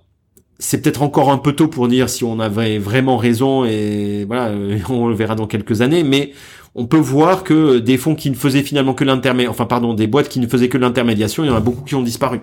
[0.61, 4.53] c'est peut-être encore un peu tôt pour dire si on avait vraiment raison et voilà,
[4.89, 6.33] on le verra dans quelques années, mais
[6.77, 10.07] on peut voir que des fonds qui ne faisaient finalement que l'intermédiation, enfin pardon, des
[10.07, 12.41] boîtes qui ne faisaient que l'intermédiation, il y en a beaucoup qui ont disparu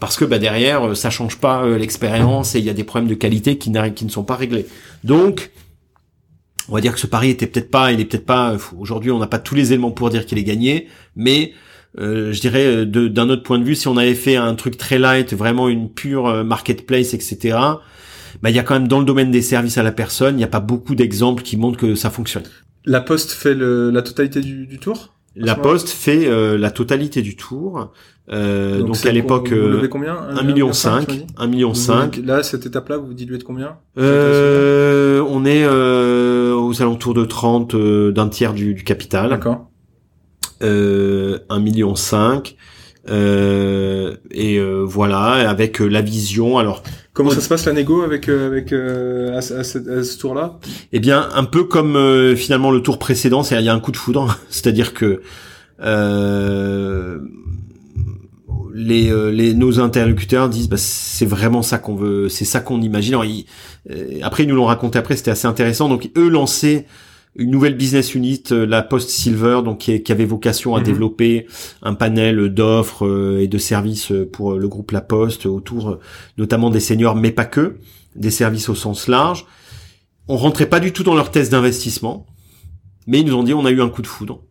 [0.00, 3.08] parce que bah derrière ça change pas euh, l'expérience et il y a des problèmes
[3.08, 4.66] de qualité qui, qui ne sont pas réglés.
[5.04, 5.50] Donc
[6.68, 8.56] on va dire que ce pari était peut-être pas, il est peut-être pas.
[8.78, 11.52] Aujourd'hui, on n'a pas tous les éléments pour dire qu'il est gagné, mais
[11.98, 14.76] euh, je dirais euh, d'un autre point de vue, si on avait fait un truc
[14.76, 17.58] très light, vraiment une pure euh, marketplace, etc.
[18.42, 20.38] Bah, il y a quand même dans le domaine des services à la personne, il
[20.38, 22.44] n'y a pas beaucoup d'exemples qui montrent que ça fonctionne.
[22.84, 25.14] La Poste fait le, la totalité du, du tour?
[25.36, 27.92] La Poste fait la totalité du tour.
[28.32, 30.16] Euh, donc, à l'époque, euh, combien?
[30.16, 32.20] 1 million 5, 1 million 5.
[32.24, 33.76] Là, cette étape-là, vous diluez de combien?
[33.98, 39.30] Euh, On est aux alentours de 30 d'un tiers du, du capital.
[39.30, 39.69] D'accord
[40.62, 42.56] euh, 1 million 5
[43.08, 46.58] euh, et euh, voilà avec euh, la vision.
[46.58, 50.58] Alors comment ça se passe la négo avec euh, avec à, ce, tour là
[50.92, 53.92] eh bien un peu comme finalement le tour précédent c'est il y a un coup
[53.92, 54.38] de foudre.
[54.50, 55.22] C'est-à-dire que
[58.72, 63.16] les, les nos interlocuteurs disent bah, c'est vraiment ça qu'on veut c'est ça qu'on imagine.
[64.22, 65.88] Après ils nous l'ont raconté après c'était assez intéressant.
[65.88, 66.86] Donc eux lançaient
[67.36, 70.84] une nouvelle business unit, euh, la Post Silver, donc qui, avait vocation à mhm.
[70.84, 71.46] développer
[71.82, 75.98] un panel d'offres euh, et de services euh, pour le groupe La Poste autour
[76.38, 77.76] notamment des seniors, mais pas que,
[78.16, 79.46] des services au sens large.
[80.28, 82.26] On rentrait pas du tout dans leur test d'investissement,
[83.06, 84.42] mais ils nous ont dit on a eu un coup de foudre.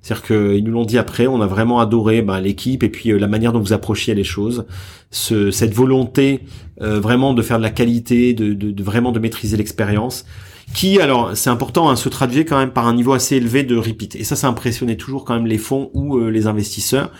[0.00, 3.26] C'est-à-dire qu'ils nous l'ont dit après, on a vraiment adoré bah, l'équipe et puis la
[3.26, 4.64] manière dont vous approchiez les choses,
[5.10, 6.44] ce, cette volonté
[6.80, 10.24] vraiment de faire de la qualité, de, de, de vraiment de maîtriser l'expérience
[10.74, 13.76] qui, alors c'est important, hein, se traduisait quand même par un niveau assez élevé de
[13.76, 14.16] repeat.
[14.16, 17.10] Et ça, ça impressionnait toujours quand même les fonds ou euh, les investisseurs.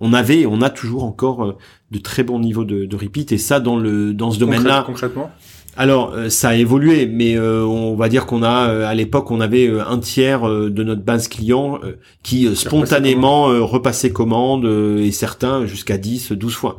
[0.00, 1.56] On avait, on a toujours encore euh,
[1.90, 3.32] de très bons niveaux de, de repeat.
[3.32, 4.84] Et ça, dans le dans ce domaine-là.
[4.86, 5.30] Concrètement.
[5.76, 9.68] Alors, euh, ça a évolué, mais on va dire qu'on a, à l'époque, on avait
[9.80, 11.78] un tiers de notre base client
[12.22, 16.78] qui spontanément repassait commande et certains jusqu'à 10, 12 fois.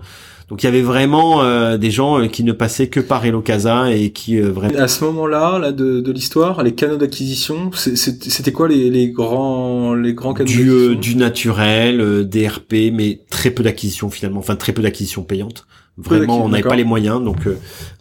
[0.50, 3.92] Donc il y avait vraiment euh, des gens euh, qui ne passaient que par Elocasa
[3.94, 4.80] et qui euh, vraiment.
[4.80, 9.94] À ce moment-là, là de, de l'histoire, les canaux d'acquisition, c'était quoi les, les, grands
[9.94, 14.74] les grands canaux du, du naturel, des RP, mais très peu d'acquisition finalement, enfin très
[14.74, 15.68] peu d'acquisition payante.
[16.02, 17.40] Vraiment, on n'avait pas les moyens, donc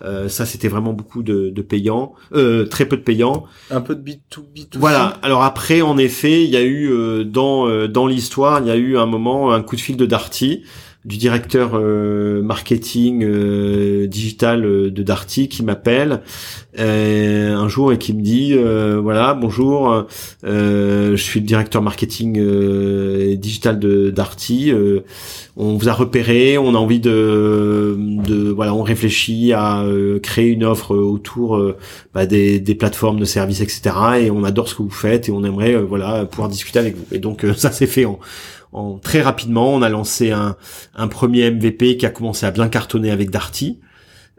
[0.05, 3.45] euh, ça c'était vraiment beaucoup de, de payants, euh, très peu de payants.
[3.73, 4.77] Un peu de bit to bit.
[4.77, 5.19] Voilà.
[5.23, 8.97] Alors après, en effet, il y a eu dans dans l'histoire, il y a eu
[8.97, 10.63] un moment un coup de fil de Darty
[11.05, 16.23] du directeur euh, marketing euh, digital euh, de Darty qui m'appelle
[16.77, 20.07] un jour et qui me dit voilà bonjour
[20.45, 22.41] je suis le directeur marketing
[23.37, 24.73] digital de Darty
[25.57, 29.85] on vous a repéré on a envie de, de voilà on réfléchit à
[30.23, 31.61] créer une offre autour
[32.15, 35.33] bah, des, des plateformes de services etc et on adore ce que vous faites et
[35.33, 37.07] on aimerait voilà pouvoir discuter avec vous.
[37.11, 38.21] Et donc ça s'est fait en
[38.73, 40.57] en, très rapidement, on a lancé un,
[40.95, 43.79] un, premier MVP qui a commencé à bien cartonner avec Darty.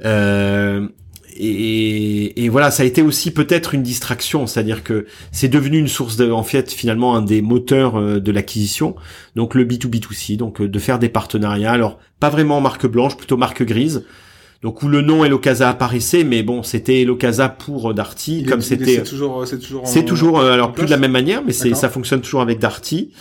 [0.06, 0.88] Euh,
[1.36, 5.88] et, et, voilà, ça a été aussi peut-être une distraction, c'est-à-dire que c'est devenu une
[5.88, 8.96] source de, en fait, finalement, un des moteurs euh, de l'acquisition.
[9.36, 11.72] Donc le B2B2C, donc euh, de faire des partenariats.
[11.72, 14.06] Alors pas vraiment marque blanche, plutôt marque grise.
[14.64, 18.96] donc où le nom Elocasa apparaissait, mais bon, c'était Elocasa pour Darty, comme c'était.
[18.96, 19.88] C'est toujours, c'est toujours.
[19.88, 23.12] C'est toujours, alors plus de la même manière, mais c'est, ça fonctionne toujours avec Darty.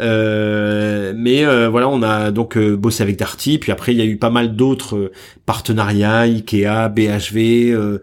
[0.00, 4.00] Euh, mais euh, voilà, on a donc euh, bossé avec Darty, puis après il y
[4.00, 5.10] a eu pas mal d'autres
[5.44, 7.98] partenariats, Ikea, BHV, euh,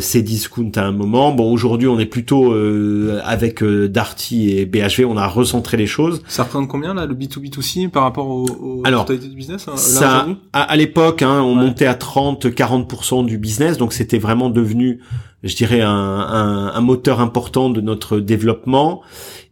[0.00, 1.32] Cdiscount à un moment.
[1.32, 2.54] Bon, aujourd'hui on est plutôt
[3.22, 6.22] avec Darty et BHV, on a recentré les choses.
[6.26, 10.26] Ça représente combien là le B2B2C par rapport au, au Alors, du business hein, ça,
[10.52, 15.00] à, l'époque, hein, on montait à 30-40% du business, donc c'était vraiment devenu
[15.46, 19.02] je dirais un, un, un, moteur important de notre développement.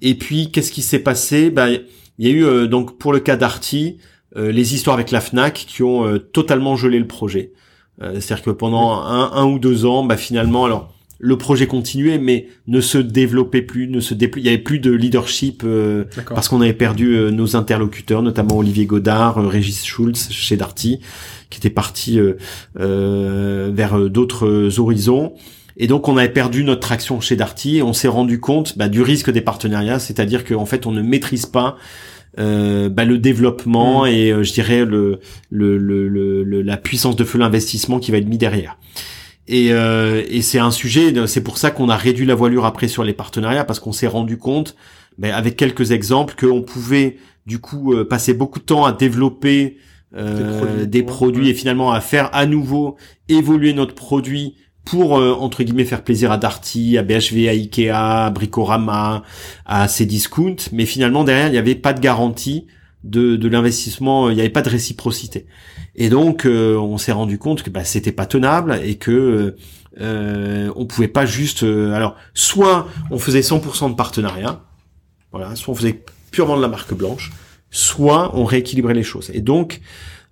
[0.03, 1.51] Et puis, qu'est-ce qui s'est passé?
[1.51, 1.79] Ben,
[2.19, 3.99] il y a eu euh, donc pour le cas d'Arty,
[4.37, 7.53] euh, les histoires avec la Fnac qui ont euh, totalement gelé le projet.
[8.01, 12.49] C'est-à-dire que pendant un, un, ou deux ans, bah, finalement, alors le projet continuait, mais
[12.67, 14.49] ne se développait plus, ne se déployait.
[14.49, 15.65] Il y avait plus de leadership
[16.29, 20.99] parce qu'on avait perdu nos interlocuteurs, notamment Olivier Godard, Régis Schulz chez Darty,
[21.51, 22.19] qui était parti
[22.75, 25.35] vers d'autres horizons.
[25.77, 28.89] Et donc on avait perdu notre traction chez Darty et on s'est rendu compte bah,
[28.89, 31.77] du risque des partenariats, c'est-à-dire qu'en fait on ne maîtrise pas
[32.39, 34.09] euh, bah, le développement mm.
[34.09, 38.29] et euh, je dirais le, le, le, la puissance de feu l'investissement qui va être
[38.29, 38.79] mis derrière.
[39.47, 42.89] Et, euh, et c'est un sujet, c'est pour ça qu'on a réduit la voilure après
[42.89, 44.75] sur les partenariats parce qu'on s'est rendu compte,
[45.19, 49.77] bah, avec quelques exemples, qu'on pouvait du coup euh, passer beaucoup de temps à développer
[50.17, 52.97] euh, des produits, et finalement à faire à nouveau
[53.29, 57.90] évoluer notre produit pour euh, entre guillemets faire plaisir à Darty, à BHV, à Ikea,
[57.90, 59.23] à Bricorama,
[59.64, 62.66] à Cdiscount, mais finalement derrière il n'y avait pas de garantie
[63.05, 65.47] de, de l'investissement, il n'y avait pas de réciprocité.
[65.94, 69.57] Et donc euh, on s'est rendu compte que bah, c'était pas tenable et que
[70.01, 74.64] euh, on pouvait pas juste euh, alors soit on faisait 100% de partenariat,
[75.31, 77.33] voilà, soit on faisait purement de la marque blanche,
[77.70, 79.31] soit on rééquilibrait les choses.
[79.35, 79.81] Et donc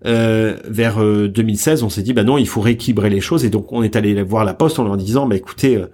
[0.04, 3.50] euh, vers 2016, euh, on s'est dit bah non, il faut rééquilibrer les choses et
[3.50, 5.86] donc on est allé voir la Poste en leur disant bah écoutez, euh,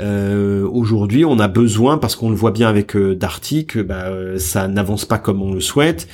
[0.00, 4.06] euh aujourd'hui on a besoin parce qu'on le voit bien avec Darty que bah,
[4.38, 6.06] ça n'avance pas comme on le souhaite.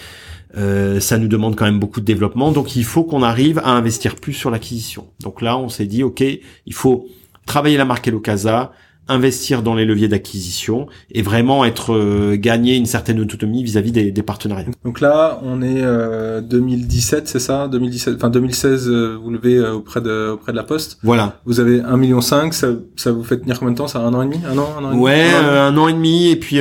[0.54, 4.16] ça nous demande quand même beaucoup de développement, donc il faut qu'on arrive à investir
[4.16, 5.08] plus sur l'acquisition.
[5.20, 7.06] Donc là, on s'est dit, ok, il faut
[7.44, 8.72] travailler la marque Elocasa,
[9.08, 14.10] investir dans les leviers d'acquisition et vraiment être euh, gagner une certaine autonomie vis-à-vis des,
[14.10, 14.66] des, partenariats.
[14.84, 17.68] Donc là, on est euh, 2017, c'est ça?
[17.68, 20.98] 2017, enfin 2016, euh, vous levez euh, auprès de auprès de la Poste.
[21.02, 21.40] Voilà.
[21.44, 23.86] Vous avez un million cinq, ça, ça vous fait tenir combien de temps?
[23.86, 25.92] Ça un an et demi, un an, un an et demi, Ouais, un an, et
[25.92, 26.28] demi.
[26.28, 26.58] Et puis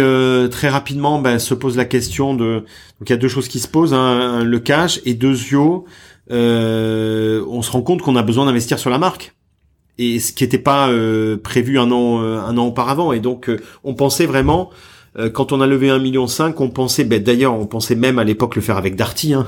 [0.51, 2.63] très rapidement, ben, se pose la question de.
[2.99, 5.81] Donc il y a deux choses qui se posent hein, le cash et deux yeux.
[6.29, 9.34] on se rend compte qu'on a besoin d'investir sur la marque
[9.97, 13.49] et ce qui n'était pas euh, prévu un an euh, un an auparavant et donc
[13.49, 14.69] euh, on pensait vraiment
[15.31, 18.25] quand on a levé un million cinq, on pensait, ben, d'ailleurs, on pensait même à
[18.25, 19.47] l'époque le faire avec Darty, hein.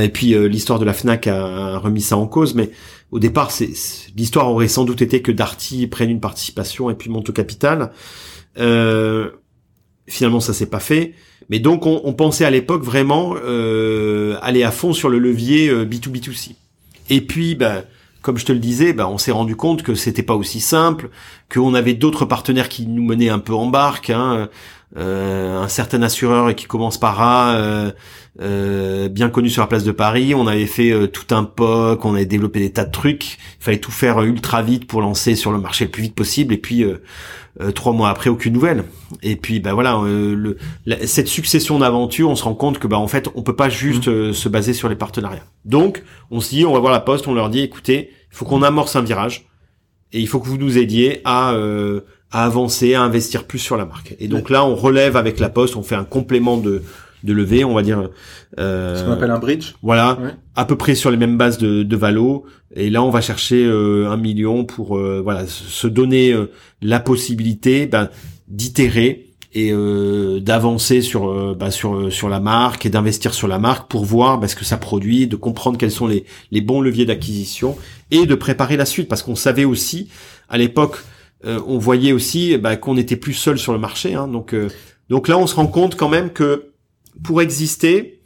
[0.00, 2.70] et puis l'histoire de la Fnac a, remis ça en cause, mais
[3.10, 3.68] au départ, c'est
[4.16, 7.92] l'histoire aurait sans doute été que Darty prenne une participation et puis monte au capital.
[8.56, 11.12] finalement, ça s'est pas fait,
[11.50, 13.34] mais donc on, on pensait à l'époque vraiment
[14.40, 16.54] aller à fond sur le levier B2B2C.
[17.10, 17.84] Et puis, ben
[18.24, 21.10] comme je te le disais, bah, on s'est rendu compte que c'était pas aussi simple,
[21.52, 24.48] qu'on avait d'autres partenaires qui nous menaient un peu en barque, hein,
[24.96, 27.92] euh, un certain assureur qui commence par A, euh,
[28.40, 30.34] euh, bien connu sur la place de Paris.
[30.34, 33.34] On avait fait tout un POC, on avait développé des tas de trucs.
[33.60, 36.54] Il fallait tout faire ultra vite pour lancer sur le marché le plus vite possible.
[36.54, 36.82] Et puis
[37.74, 38.84] trois mois après, aucune nouvelle.
[39.22, 40.56] Et puis bah voilà, le,
[41.04, 44.08] cette succession d'aventures, on se rend compte que bah en fait, on peut pas juste
[44.08, 44.32] mmh.
[44.32, 45.44] se baser sur les partenariats.
[45.64, 48.44] Donc, on se dit, on va voir la poste, on leur dit, écoutez, il faut
[48.44, 49.46] qu'on amorce un virage
[50.12, 53.76] et il faut que vous nous aidiez à, euh, à avancer, à investir plus sur
[53.76, 54.16] la marque.
[54.18, 56.82] Et donc là, on relève avec la Poste, on fait un complément de,
[57.24, 58.10] de levée, on va dire.
[58.58, 59.72] Euh, Ce qu'on appelle un bridge.
[59.82, 60.18] Voilà,
[60.54, 62.44] à peu près sur les mêmes bases de, de Valo.
[62.76, 66.50] Et là, on va chercher euh, un million pour euh, voilà se donner euh,
[66.82, 68.10] la possibilité ben,
[68.48, 73.58] d'itérer et euh, d'avancer sur euh, bah, sur sur la marque et d'investir sur la
[73.58, 76.80] marque pour voir bah, ce que ça produit, de comprendre quels sont les les bons
[76.80, 77.76] leviers d'acquisition
[78.10, 80.08] et de préparer la suite parce qu'on savait aussi
[80.48, 80.98] à l'époque
[81.46, 84.54] on voyait aussi bah, qu'on n'était plus seul sur le marché hein, donc
[85.10, 86.73] donc là on se rend compte quand même que
[87.22, 88.20] pour exister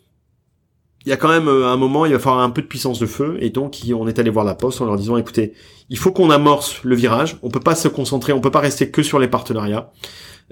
[1.06, 3.06] il y a quand même un moment, il va falloir un peu de puissance de
[3.06, 5.54] feu, et donc on est allé voir la poste en leur disant, écoutez,
[5.88, 8.90] il faut qu'on amorce le virage, on peut pas se concentrer, on peut pas rester
[8.90, 9.90] que sur les partenariats,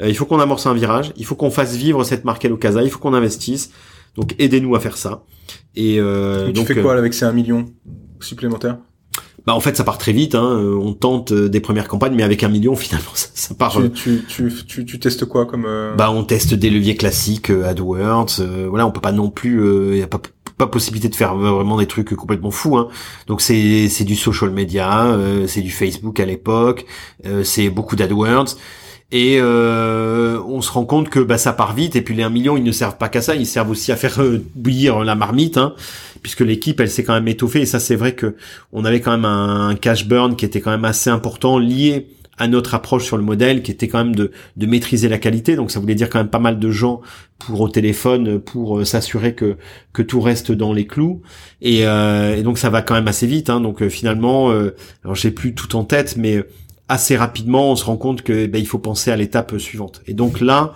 [0.01, 2.83] euh, il faut qu'on amorce un virage, il faut qu'on fasse vivre cette marque Elocasa,
[2.83, 3.71] il faut qu'on investisse.
[4.15, 5.25] Donc aidez-nous à faire ça.
[5.75, 7.67] Et euh, tu fais quoi euh, avec ces 1 million
[8.21, 8.79] supplémentaires?
[9.47, 10.59] Bah en fait ça part très vite hein.
[10.59, 14.25] Euh, on tente des premières campagnes mais avec un million finalement ça, ça part tu,
[14.29, 15.67] tu, tu, tu, testes quoi comme
[15.97, 20.07] bah on teste des leviers classiques AdWords voilà on peut pas non plus y a
[20.07, 20.21] pas
[20.57, 22.77] pas possibilité de faire vraiment des trucs complètement fous.
[22.77, 22.89] Hein.
[23.27, 26.87] Donc c'est c'est du social media, euh, c'est du Facebook à l'époque,
[27.27, 28.57] euh, c'est beaucoup d'AdWords.
[29.13, 32.29] Et euh, on se rend compte que bah, ça part vite et puis les 1
[32.29, 34.21] million ils ne servent pas qu'à ça, ils servent aussi à faire
[34.57, 35.75] bouillir la marmite, hein,
[36.23, 38.37] puisque l'équipe elle s'est quand même étoffée et ça c'est vrai que
[38.73, 42.09] on avait quand même un, cash burn qui était quand même assez important lié
[42.39, 45.57] à notre approche sur le modèle qui était quand même de, de maîtriser la qualité.
[45.57, 47.01] Donc ça voulait dire quand même pas mal de gens
[47.39, 49.57] pour au téléphone pour euh, s'assurer que
[49.93, 51.23] que tout reste dans les clous.
[51.63, 53.51] Et, euh, et donc ça va quand même assez vite.
[53.51, 53.61] Hein.
[53.61, 56.45] Donc euh, finalement, euh, alors j'ai plus tout en tête, mais
[56.89, 60.03] assez rapidement on se rend compte que ben, il faut penser à l'étape suivante.
[60.07, 60.75] Et donc là,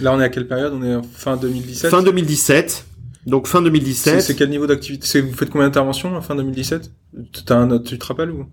[0.00, 0.72] là on est à quelle période?
[0.74, 1.90] On est fin 2017.
[1.90, 2.84] Fin 2017.
[3.26, 4.20] Donc fin 2017.
[4.20, 5.20] C'est quel niveau d'activité?
[5.20, 6.92] Vous faites combien d'interventions fin 2017
[7.50, 8.46] un, Tu te rappelles ou?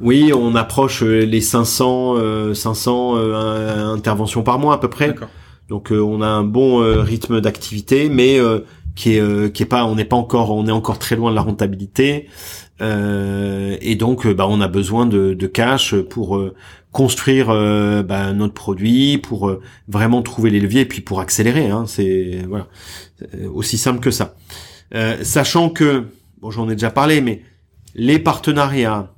[0.00, 5.14] Oui, on approche euh, les 500, 500 euh, euh, interventions par mois à peu près.
[5.68, 8.38] Donc on a un bon rythme d'activité, mais
[8.94, 11.34] qui est qui est pas, on n'est pas encore, on est encore très loin de
[11.34, 12.28] la rentabilité.
[12.80, 16.40] et donc, bah, on a besoin de, de cash pour
[16.96, 17.48] construire
[18.04, 21.68] bah, notre produit, pour vraiment trouver les leviers, et puis pour accélérer.
[21.68, 22.68] Hein, c'est voilà,
[23.52, 24.34] aussi simple que ça.
[25.22, 26.04] sachant que,
[26.40, 27.42] bon, j'en ai déjà parlé, mais
[27.94, 29.12] les partenariats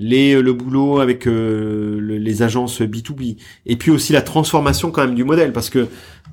[0.00, 3.36] les, euh, le boulot avec euh, les agences B2B,
[3.66, 5.88] et puis aussi la transformation quand même du modèle, parce que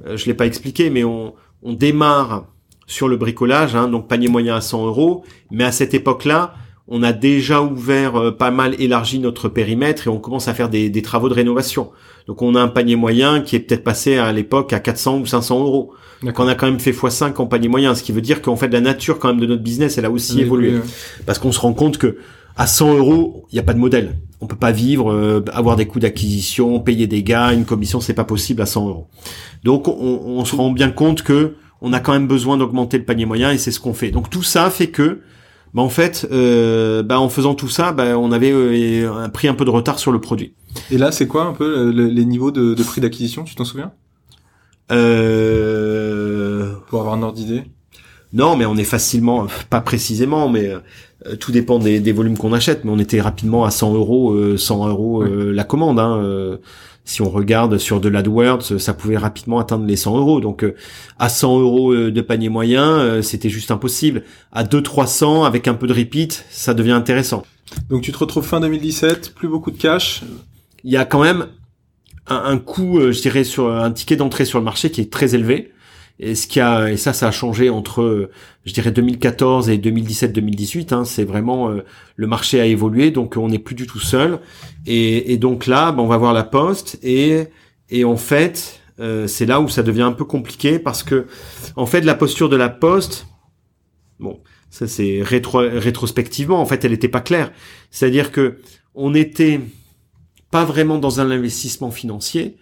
[0.05, 2.47] euh, je l'ai pas expliqué, mais on, on démarre
[2.87, 6.55] sur le bricolage, hein, donc panier moyen à 100 euros, mais à cette époque-là,
[6.87, 10.89] on a déjà ouvert pas mal élargi notre périmètre et on commence à faire des,
[10.89, 11.91] des, travaux de rénovation.
[12.27, 15.25] Donc on a un panier moyen qui est peut-être passé à l'époque à 400 ou
[15.25, 15.93] 500 euros.
[16.23, 18.55] Donc on a quand même fait x5 en panier moyen, ce qui veut dire qu'en
[18.55, 20.73] fait la nature quand même de notre business elle a aussi évolué.
[21.25, 22.17] Parce qu'on se rend compte que
[22.57, 24.17] à 100 euros, il n'y a pas de modèle.
[24.41, 28.15] On peut pas vivre, euh, avoir des coûts d'acquisition, payer des gars, une commission, c'est
[28.15, 29.07] pas possible à 100 euros.
[29.63, 33.05] Donc on, on, se rend bien compte que on a quand même besoin d'augmenter le
[33.05, 34.09] panier moyen et c'est ce qu'on fait.
[34.09, 35.21] Donc tout ça fait que,
[35.73, 39.53] bah en fait, euh, bah en faisant tout ça, bah on avait euh, pris un
[39.53, 40.53] peu de retard sur le produit.
[40.91, 43.91] Et là, c'est quoi un peu les niveaux de, de prix d'acquisition Tu t'en souviens?
[44.91, 46.73] Euh...
[46.87, 47.63] Pour avoir un ordre d'idée?
[48.33, 50.73] Non, mais on est facilement, pas précisément, mais
[51.25, 54.57] euh, tout dépend des, des volumes qu'on achète, mais on était rapidement à 100 euros,
[54.57, 55.99] 100 euh, euros euh, la commande.
[55.99, 56.59] Hein,
[57.07, 60.41] si on regarde sur de l'AdWords, ça pouvait rapidement atteindre les 100 euros.
[60.41, 60.65] Donc
[61.17, 64.23] à 100 euros de panier moyen, c'était juste impossible.
[64.51, 67.43] À 200-300 avec un peu de repeat, ça devient intéressant.
[67.89, 70.23] Donc tu te retrouves fin 2017, plus beaucoup de cash.
[70.83, 71.47] Il y a quand même
[72.27, 75.33] un, un coût, je dirais, sur un ticket d'entrée sur le marché qui est très
[75.33, 75.71] élevé.
[76.19, 78.29] Et ce qui a et ça ça a changé entre
[78.65, 81.83] je dirais 2014 et 2017-2018 hein, c'est vraiment euh,
[82.15, 84.39] le marché a évolué donc on n'est plus du tout seul.
[84.87, 87.45] Et, et donc là ben, on va voir la poste et
[87.89, 91.27] et en fait euh, c'est là où ça devient un peu compliqué parce que
[91.75, 93.27] en fait la posture de la poste
[94.19, 94.39] bon
[94.71, 97.51] ça c'est rétro, rétrospectivement en fait elle n'était pas claire.
[97.91, 98.57] C'est-à-dire que
[98.95, 99.61] on n'était
[100.49, 102.57] pas vraiment dans un investissement financier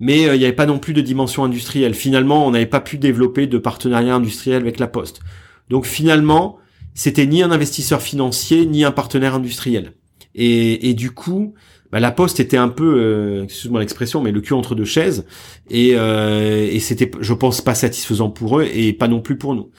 [0.00, 1.94] mais euh, il n'y avait pas non plus de dimension industrielle.
[1.94, 5.20] Finalement, on n'avait pas pu développer de partenariat industriel avec la Poste.
[5.68, 6.58] Donc finalement,
[6.94, 9.92] c'était ni un investisseur financier ni un partenaire industriel.
[10.34, 11.54] Et, du coup,
[11.90, 15.26] bah, la Poste était un peu, euh, excuse-moi l'expression, mais le cul entre deux chaises,
[15.68, 19.54] et, euh, et c'était, je pense, pas satisfaisant pour eux et pas non plus pour
[19.54, 19.70] nous.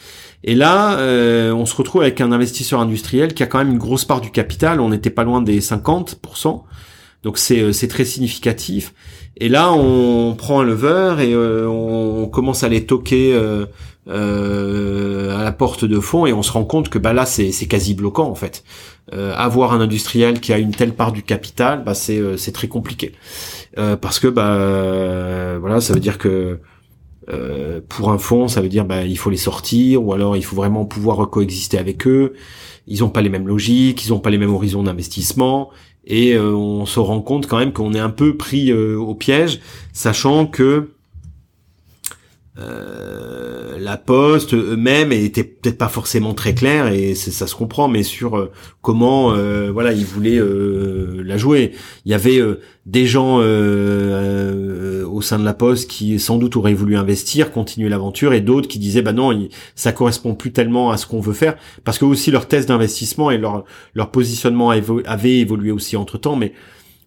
[0.44, 3.78] Et là, euh, on se retrouve avec un investisseur industriel qui a quand même une
[3.78, 4.80] grosse part du capital.
[4.80, 6.64] On n'était pas loin des 50%.
[7.24, 8.94] Donc c'est euh, c'est très significatif.
[9.38, 15.44] Et là, on prend un lever et euh, on commence à les toquer euh, à
[15.44, 18.30] la porte de fond et on se rend compte que bah là c'est quasi bloquant
[18.30, 18.64] en fait.
[19.12, 23.14] avoir un industriel qui a une telle part du capital, bah c'est c'est très compliqué
[24.02, 26.60] parce que bah voilà ça veut dire que
[27.88, 30.56] pour un fonds, ça veut dire bah il faut les sortir ou alors il faut
[30.56, 32.34] vraiment pouvoir coexister avec eux.
[32.88, 35.70] Ils ont pas les mêmes logiques, ils ont pas les mêmes horizons d'investissement
[36.06, 39.16] et euh, on se rend compte quand même qu'on est un peu pris euh, au
[39.16, 39.60] piège,
[39.94, 40.92] sachant que
[42.60, 48.04] euh, la Poste eux-mêmes était peut-être pas forcément très clair et ça se comprend, mais
[48.04, 48.52] sur euh,
[48.82, 50.40] comment euh, voilà ils voulaient
[51.24, 51.72] la jouer.
[52.06, 52.42] Il y avait
[52.86, 58.34] des gens au sein de la Poste qui sans doute auraient voulu investir, continuer l'aventure,
[58.34, 61.56] et d'autres qui disaient bah non, ça correspond plus tellement à ce qu'on veut faire,
[61.84, 66.36] parce que aussi leur thèse d'investissement et leur leur positionnement avait évolué aussi entre temps,
[66.36, 66.54] mais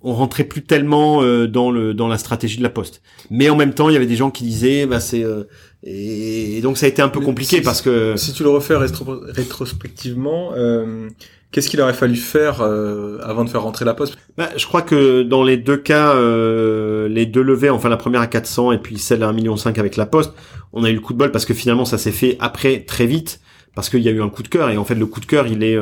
[0.04, 3.02] on rentrait plus tellement euh, dans le dans la stratégie de la poste.
[3.30, 5.44] Mais en même temps, il y avait des gens qui disaient bah c'est euh,
[5.84, 10.52] et, donc ça a été un peu compliqué parce que si tu le refais rétrospectivement,
[10.56, 11.08] euh,
[11.50, 14.16] qu'est-ce qu'il aurait fallu faire avant de faire rentrer la poste?
[14.36, 18.26] Bah, je crois que dans les deux cas, les deux levées, enfin la première à
[18.26, 20.32] 400 et puis celle à 1,5 million avec la poste,
[20.72, 23.06] on a eu le coup de bol parce que finalement ça s'est fait après très
[23.06, 23.40] vite.
[23.74, 25.26] parce qu'il y a eu un coup de cœur et en fait le coup de
[25.26, 25.78] cœur il est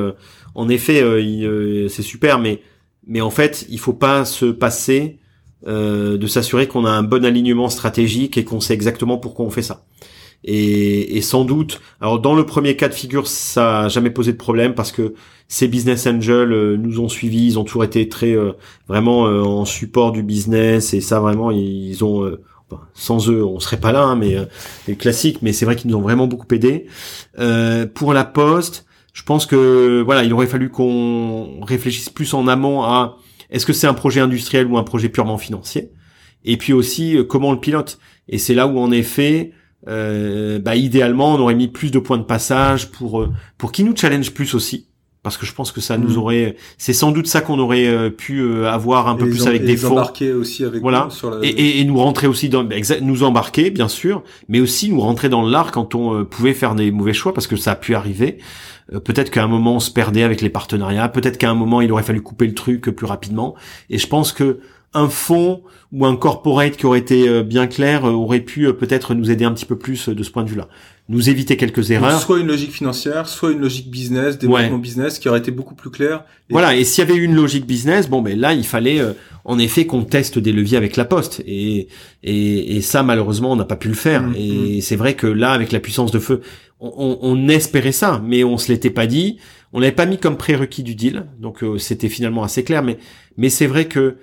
[0.54, 1.04] en effet
[1.88, 2.62] c'est super mais
[3.06, 5.18] mais en fait il faut pas se passer
[5.66, 9.60] de s'assurer qu'on a un bon alignement stratégique et qu'on sait exactement pourquoi on fait
[9.60, 9.84] ça.
[10.42, 14.32] Et, et, sans doute, alors dans le premier cas de figure, ça a jamais posé
[14.32, 15.14] de problème parce que
[15.48, 18.52] ces business angels euh, nous ont suivis, ils ont toujours été très euh,
[18.88, 22.38] vraiment euh, en support du business et ça vraiment ils ont
[22.94, 24.36] sans eux on serait pas là, hein, mais
[24.86, 25.42] les classiques.
[25.42, 26.86] Mais c'est vrai qu'ils nous ont vraiment beaucoup aidé.
[27.94, 28.86] pour la poste,
[29.20, 33.18] je pense que voilà, il aurait fallu qu'on réfléchisse plus en amont à
[33.50, 35.90] est-ce que c'est un projet industriel ou un projet purement financier,
[36.46, 37.98] et puis aussi comment le pilote?
[38.28, 39.52] Et c'est là où en effet
[39.88, 43.84] euh, bah, idéalement, on aurait mis plus de points de passage pour euh, pour qui
[43.84, 44.88] nous challenge plus aussi.
[45.22, 46.18] Parce que je pense que ça nous mm.
[46.18, 49.76] aurait, c'est sans doute ça qu'on aurait euh, pu avoir un peu plus avec des
[49.76, 49.92] fonds.
[49.92, 51.08] Embarquer aussi avec voilà.
[51.42, 55.28] et, et, nous rentrer aussi dans, bah, nous embarquer bien sûr, mais aussi nous rentrer
[55.28, 58.38] dans l'art quand on pouvait faire des mauvais choix parce que ça a pu arriver.
[59.04, 61.92] peut-être qu'à un moment on se perdait avec les partenariats, peut-être qu'à un moment il
[61.92, 63.54] aurait fallu couper le truc plus rapidement.
[63.90, 64.60] Et je pense que
[64.92, 65.62] un fonds
[65.92, 69.30] ou un corporate qui aurait été euh, bien clair euh, aurait pu euh, peut-être nous
[69.30, 70.68] aider un petit peu plus de ce point de vue-là.
[71.10, 72.20] Nous éviter quelques erreurs.
[72.20, 75.90] soit une logique financière, soit une logique business, développement business qui aurait été beaucoup plus
[75.90, 76.24] clair.
[76.48, 79.00] Voilà, et s'il y avait eu une logique business, bon ben là il fallait
[79.44, 81.88] en effet qu'on teste des leviers avec la poste et
[82.22, 84.80] et, et ça malheureusement on n'a pas pu le faire mmh, et mmh.
[84.82, 86.42] c'est vrai que là avec la puissance de feu
[86.78, 89.38] on, on, espérait ça mais on se l'était pas dit,
[89.72, 92.98] on l'avait pas mis comme prérequis du deal donc c'était finalement assez clair mais
[93.36, 94.16] mais c'est vrai que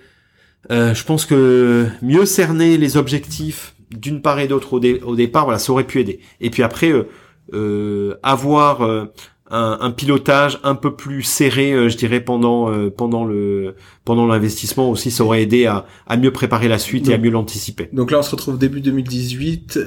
[0.72, 5.60] euh, je pense que mieux cerner les objectifs d'une part et d'autre au, départ, voilà,
[5.60, 6.20] ça aurait pu aider.
[6.42, 7.08] Et puis après, euh,
[7.54, 9.06] euh avoir euh,
[9.50, 15.10] un, un, pilotage un peu plus serré, je dirais pendant pendant le pendant l'investissement aussi,
[15.10, 17.90] ça aurait aidé à, à mieux préparer la suite et à mieux l'anticiper.
[17.94, 19.80] Donc là, on se retrouve début 2018.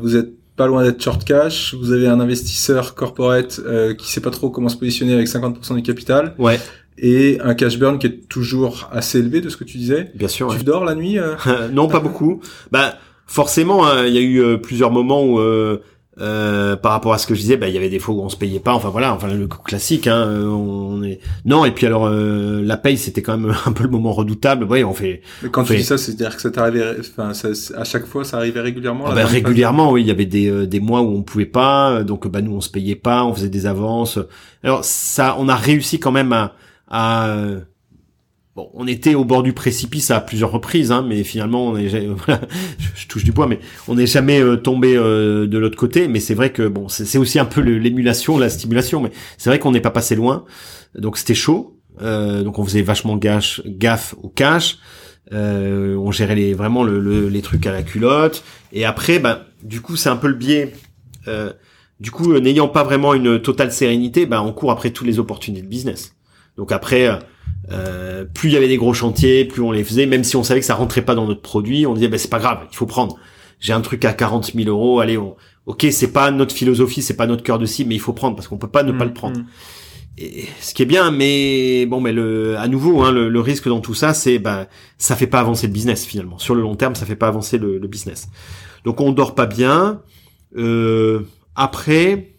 [0.00, 1.74] vous êtes pas loin d'être short cash.
[1.74, 3.60] Vous avez un investisseur corporate
[3.98, 6.36] qui sait pas trop comment se positionner avec 50% du capital.
[6.38, 6.60] Ouais
[6.98, 10.10] et un cash burn qui est toujours assez élevé de ce que tu disais.
[10.14, 10.54] Bien sûr.
[10.56, 11.34] Tu dors la nuit euh?
[11.72, 12.40] Non, pas beaucoup.
[12.70, 12.94] Bah
[13.32, 15.78] forcément, hein, il y a eu euh, plusieurs moments où euh,
[16.20, 18.20] euh, par rapport à ce que je disais, bah il y avait des fois où
[18.20, 18.74] on se payait pas.
[18.74, 20.06] Enfin voilà, enfin le classique.
[20.06, 21.64] Hein, on est non.
[21.64, 24.64] Et puis alors la paye, c'était quand même un peu le moment redoutable.
[24.64, 25.22] Ouais, on fait.
[25.42, 27.32] Mais quand tu dis ça, c'est-à-dire que ça t'arrivait, enfin
[27.74, 29.06] à chaque fois, ça arrivait régulièrement.
[29.08, 30.02] Ah bah, régulièrement, oui.
[30.02, 32.70] Il y avait des des mois où on pouvait pas, donc bah nous on se
[32.70, 34.18] payait pas, on faisait des avances.
[34.62, 36.52] Alors ça, on a réussi quand même à
[36.90, 37.34] à
[38.54, 41.88] bon, on était au bord du précipice à plusieurs reprises, hein, mais finalement, on est,
[41.88, 46.08] je, touche du poids, mais on n'est jamais euh, tombé euh, de l'autre côté.
[46.08, 49.58] Mais c'est vrai que bon, c'est aussi un peu l'émulation, la stimulation, mais c'est vrai
[49.58, 50.44] qu'on n'est pas passé loin.
[50.94, 51.78] Donc c'était chaud.
[52.00, 54.78] Euh, donc on faisait vachement gaffe, gaffe au cash.
[55.30, 58.44] on gérait les, vraiment le, les trucs à la culotte.
[58.72, 60.72] Et après, bah, du coup, c'est un peu le biais.
[62.00, 65.62] du coup, n'ayant pas vraiment une totale sérénité, bah, on court après toutes les opportunités
[65.62, 66.14] de business.
[66.58, 67.08] Donc après,
[67.70, 70.42] euh, plus il y avait des gros chantiers, plus on les faisait, même si on
[70.42, 72.76] savait que ça rentrait pas dans notre produit, on disait ben c'est pas grave, il
[72.76, 73.16] faut prendre.
[73.60, 75.36] J'ai un truc à 40 000 euros, allez, on...
[75.66, 78.34] ok, c'est pas notre philosophie, c'est pas notre cœur de cible, mais il faut prendre
[78.34, 79.38] parce qu'on peut pas ne pas le mmh, prendre.
[79.38, 79.46] Mmh.
[80.18, 83.80] Et, ce qui est bien, mais bon, mais le, à nouveau, hein, le, risque dans
[83.80, 84.66] tout ça, c'est ben
[84.98, 86.38] ça fait pas avancer le business finalement.
[86.38, 88.28] Sur le long terme, ça fait pas avancer le, le business.
[88.84, 90.02] Donc on dort pas bien.
[90.56, 91.20] Euh,
[91.54, 92.34] après,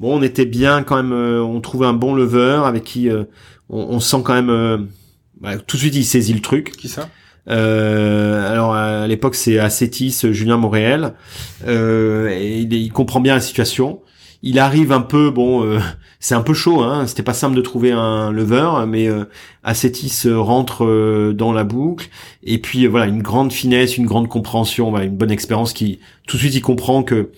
[0.00, 1.12] bon, on était bien quand même.
[1.12, 3.10] Euh, on trouvait un bon lever avec qui
[3.72, 4.50] euh, on, sent quand même.
[4.50, 4.78] Euh,
[5.40, 6.72] bah, tout de suite, il saisit le truc.
[6.72, 7.08] Qui ça?
[7.46, 11.12] Alors à l'époque c'est Acetis Julien Montréal
[11.66, 14.00] et il, comprend bien la situation
[14.42, 15.78] il arrive un peu bon
[16.20, 19.26] c'est un peu chaud hein c'était pas simple de trouver un lever mais euh,
[19.62, 22.08] Acetis rentre dans la boucle
[22.44, 26.40] et puis voilà une grande finesse une grande compréhension une bonne expérience qui tout de
[26.40, 27.30] suite il comprend que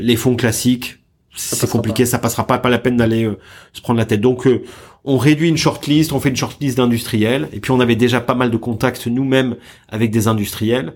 [0.00, 1.04] les fonds classiques
[1.36, 3.38] c'est compliqué, ça passera pas, pas la peine d'aller euh,
[3.72, 4.20] se prendre la tête.
[4.20, 4.62] Donc euh,
[5.04, 8.34] on réduit une shortlist, on fait une shortlist d'industriels, et puis on avait déjà pas
[8.34, 9.56] mal de contacts nous-mêmes
[9.88, 10.94] avec des industriels.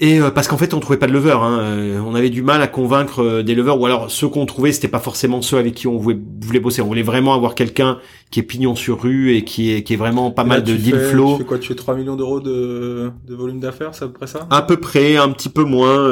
[0.00, 2.60] Et euh, parce qu'en fait on trouvait pas de lever, hein, on avait du mal
[2.60, 5.86] à convaincre des leveurs, ou alors ceux qu'on trouvait c'était pas forcément ceux avec qui
[5.86, 6.82] on voulait, voulait, bosser.
[6.82, 7.98] On voulait vraiment avoir quelqu'un
[8.30, 10.98] qui est pignon sur rue et qui est qui est vraiment pas mal de deal
[10.98, 11.32] flow.
[11.32, 14.14] Tu fais quoi Tu fais 3 millions d'euros de, de volume d'affaires, c'est à peu
[14.14, 14.46] près ça?
[14.50, 16.08] À peu près, un petit peu moins,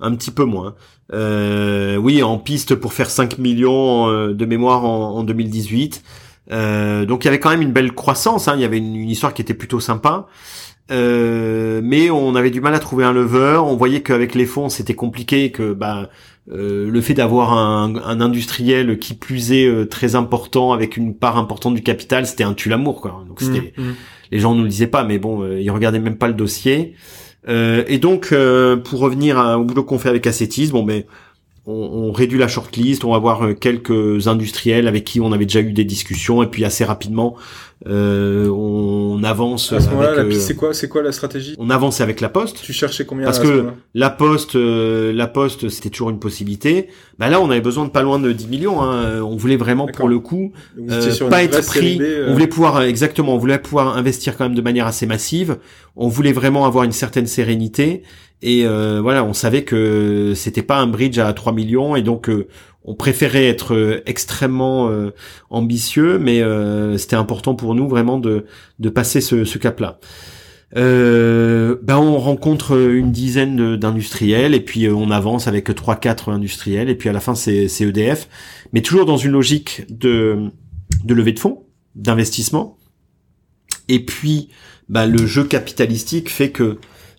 [0.00, 0.74] un petit peu moins.
[1.12, 6.02] Euh, oui, en piste pour faire 5 millions euh, de mémoire en, 2018.
[6.50, 8.48] Euh, donc il y avait quand même une belle croissance.
[8.48, 8.54] Hein.
[8.56, 10.26] Il y avait une, histoire qui était plutôt sympa.
[10.90, 13.60] mais on avait du mal à trouver un lever.
[13.62, 16.08] On voyait qu'avec les fonds c'était compliqué, que bah
[16.48, 21.82] le fait d'avoir un, industriel qui plus est très important avec une part importante du
[21.82, 23.24] capital, c'était un tue l'amour quoi.
[23.28, 23.94] Donc c'était, mmh, mmh.
[24.32, 26.94] les gens nous le disaient pas, mais bon, ils regardaient même pas le dossier.
[27.48, 31.06] Euh, et donc, euh, pour revenir au boulot qu'on fait avec Acetis, bon, mais
[31.66, 35.60] on, réduit la shortlist, on va voir euh, quelques industriels avec qui on avait déjà
[35.60, 37.36] eu des discussions et puis assez rapidement
[37.86, 39.72] euh, on avance.
[39.72, 41.56] À ce moment-là, c'est quoi, c'est quoi la stratégie?
[41.58, 42.62] On avance avec la Poste.
[42.62, 46.88] Tu cherchais combien Parce que la Poste, la Poste, c'était toujours une possibilité.
[47.18, 48.82] Bah là, on avait besoin de pas loin de 10 millions.
[48.82, 49.20] Hein.
[49.22, 50.52] On voulait vraiment pour le coup
[51.28, 52.00] pas être pris.
[52.28, 55.58] On voulait pouvoir exactement, on voulait pouvoir investir quand même de manière assez massive.
[55.96, 58.04] On voulait vraiment avoir une certaine sérénité
[58.42, 62.28] et euh, voilà, on savait que c'était pas un bridge à 3 millions et donc
[62.28, 62.48] euh,
[62.84, 64.90] on préférait être euh, extrêmement
[65.50, 66.42] ambitieux, mais
[66.98, 68.46] c'était important pour nous vraiment de,
[68.80, 70.00] de passer ce, ce cap-là.
[70.74, 76.96] ben on rencontre une dizaine d'industriels et puis on avance avec trois quatre industriels et
[76.96, 78.28] puis à la fin c'est EDF,
[78.72, 80.50] mais toujours dans une logique de
[81.04, 81.64] de levée de fonds,
[81.94, 82.76] d'investissement.
[83.88, 84.48] Et puis
[84.88, 86.78] ben, le jeu capitalistique fait que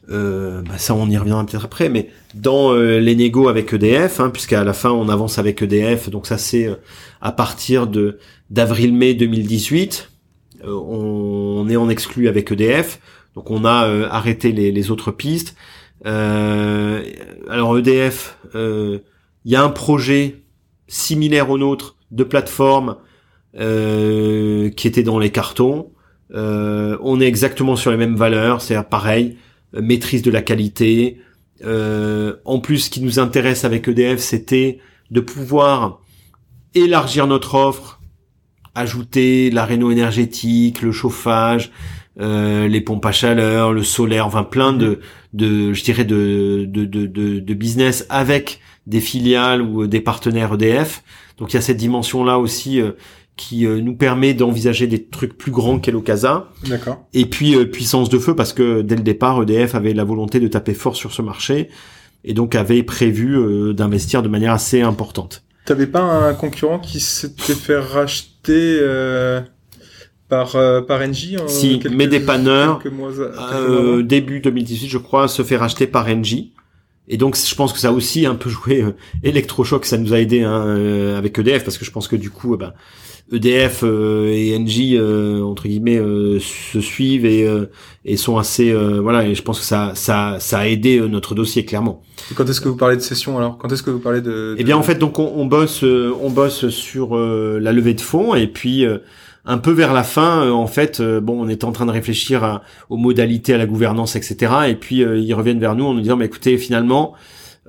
[0.09, 4.19] euh, bah ça on y reviendra peut-être après, mais dans euh, les négos avec EDF,
[4.19, 6.75] hein, puisqu'à la fin on avance avec EDF, donc ça c'est euh,
[7.21, 10.11] à partir de d'avril-mai 2018,
[10.65, 12.99] on, est en exclu avec EDF,
[13.35, 15.55] donc on a arrêté les, autres pistes.
[16.05, 19.01] alors EDF, il
[19.45, 20.43] y a un projet
[20.87, 22.97] similaire au nôtre de plateforme
[23.55, 25.91] qui était dans les cartons.
[26.33, 29.42] on est exactement sur les mêmes valeurs, c'est pareil euh,
[29.81, 31.19] maîtrise de la qualité.
[31.63, 34.79] Euh, en plus, ce qui nous intéresse avec EDF, c'était
[35.11, 36.01] de pouvoir
[36.75, 38.01] élargir notre offre,
[38.75, 41.71] ajouter la réno énergétique, le chauffage,
[42.19, 44.99] euh, les pompes à chaleur, le solaire, enfin plein de,
[45.33, 51.03] je dirais de, business avec des filiales ou des partenaires EDF.
[51.37, 52.81] Donc il y a cette dimension là aussi
[53.35, 56.49] qui euh, nous permet d'envisager des trucs plus grands qu'Elocasa.
[56.67, 57.05] D'accord.
[57.13, 60.39] Et puis euh, puissance de feu parce que dès le départ EDF avait la volonté
[60.39, 61.69] de taper fort sur ce marché
[62.23, 65.43] et donc avait prévu euh, d'investir de manière assez importante.
[65.65, 68.81] T'avais pas un concurrent qui s'était fait racheter
[70.27, 70.57] par
[70.87, 72.81] par Engie en Si, mais dépanneurs
[74.03, 76.53] début 2018 je crois se fait racheter par Engie.
[77.07, 78.85] Et donc je pense que ça a aussi un peu joué
[79.23, 82.55] électrochoc, ça nous a aidé hein, avec EDF parce que je pense que du coup
[82.55, 82.73] ben
[83.31, 87.47] EDF euh, et Engie euh, entre guillemets euh, se suivent et,
[88.05, 91.65] et sont assez voilà et je pense que ça ça ça a aidé notre dossier
[91.65, 92.01] clairement.
[92.35, 93.57] quand est-ce que vous parlez de session alors?
[93.57, 94.55] Quand est-ce que vous parlez de, de...
[94.57, 98.35] Eh bien en fait donc on, on bosse on bosse sur la levée de fonds
[98.35, 98.85] et puis
[99.45, 102.97] un peu vers la fin, en fait, bon, on était en train de réfléchir aux
[102.97, 104.53] modalités, à la gouvernance, etc.
[104.67, 107.15] Et puis ils reviennent vers nous en nous disant, mais écoutez, finalement,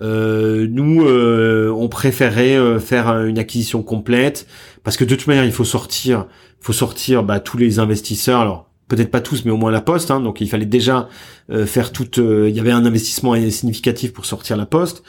[0.01, 4.47] euh, nous, euh, on préférait euh, faire une acquisition complète
[4.83, 6.27] parce que de toute manière, il faut sortir,
[6.61, 8.41] faut sortir bah, tous les investisseurs.
[8.41, 10.11] Alors peut-être pas tous, mais au moins la Poste.
[10.11, 11.09] Hein, donc il fallait déjà
[11.67, 12.19] faire toute.
[12.19, 15.03] il y avait un investissement significatif pour sortir la Poste.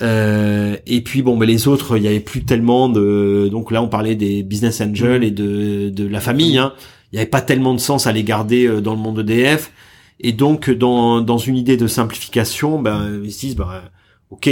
[0.00, 3.48] Et puis bon, mais les autres, il y avait plus tellement de.
[3.50, 6.58] Donc là, on parlait des business angels et de de la famille.
[6.58, 6.72] Hein.
[7.12, 9.72] Il y avait pas tellement de sens à les garder dans le monde EDF.
[10.20, 13.82] Et donc dans dans une idée de simplification, ben ils se disent bah
[14.30, 14.50] ok,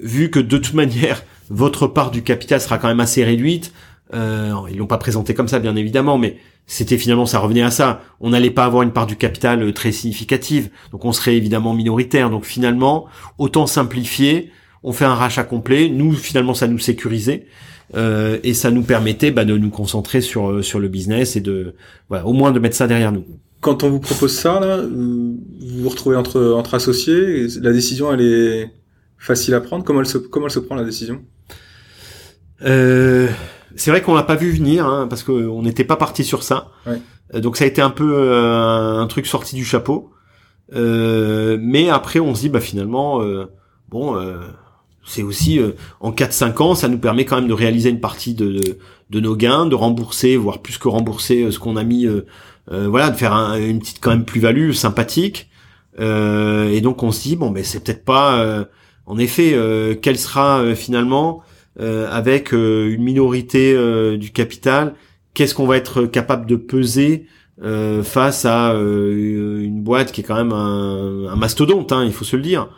[0.00, 3.72] vu que de toute manière votre part du capital sera quand même assez réduite,
[4.12, 6.36] euh, ils l'ont pas présenté comme ça bien évidemment, mais
[6.66, 8.02] c'était finalement ça revenait à ça.
[8.20, 11.74] On n'allait pas avoir une part du capital euh, très significative, donc on serait évidemment
[11.74, 12.30] minoritaire.
[12.30, 13.06] Donc finalement,
[13.38, 14.50] autant simplifier,
[14.84, 15.88] on fait un rachat complet.
[15.88, 17.46] Nous finalement ça nous sécurisait.
[17.94, 21.40] Euh, et ça nous permettait bah, de nous concentrer sur euh, sur le business et
[21.40, 21.74] de
[22.08, 23.24] voilà, au moins de mettre ça derrière nous.
[23.60, 28.22] Quand on vous propose ça là, vous vous retrouvez entre entre associés, la décision elle
[28.22, 28.70] est
[29.18, 31.22] facile à prendre Comment elle se, comment elle se prend la décision?
[32.62, 33.28] Euh,
[33.76, 36.68] C'est vrai qu'on l'a pas vu venir hein, parce qu'on n'était pas parti sur ça.
[36.86, 40.10] Euh, donc ça a été un peu euh, un truc sorti du chapeau.
[40.72, 43.20] mais après on se dit bah finalement
[43.88, 44.16] bon
[45.06, 45.60] c'est aussi
[46.00, 48.60] en 4-5 ans ça nous permet quand même de réaliser une partie de,
[49.10, 52.06] de, nos gains, de rembourser voire plus que rembourser ce qu'on a mis
[52.70, 55.50] voilà de faire une petite quand même plus-value sympathique.
[55.98, 58.66] et donc on se dit bon ben c'est peut-être pas
[59.06, 61.42] en effet, euh, quelle sera euh, finalement
[61.80, 63.76] euh, avec une minorité
[64.16, 64.94] du capital
[65.34, 67.26] Qu'est-ce qu'on va être capable de peser
[68.02, 72.42] face à une boîte qui est quand même un, mastodonte, hein, il faut se le
[72.42, 72.68] dire.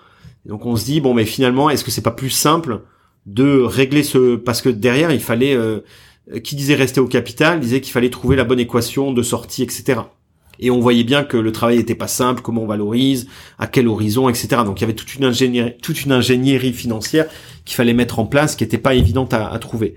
[0.46, 2.82] Donc on se dit bon, mais finalement, est-ce que c'est pas plus simple
[3.26, 5.58] de régler ce parce que derrière il fallait
[6.42, 10.00] qui disait rester au capital disait qu'il fallait trouver la bonne équation de sortie, etc.
[10.58, 13.28] Et on voyait bien que le travail n'était pas simple, comment on valorise,
[13.58, 14.62] à quel horizon, etc.
[14.64, 17.26] Donc il y avait toute une ingénierie, toute une ingénierie financière
[17.64, 19.94] qu'il fallait mettre en place, qui n'était pas évidente à, trouver.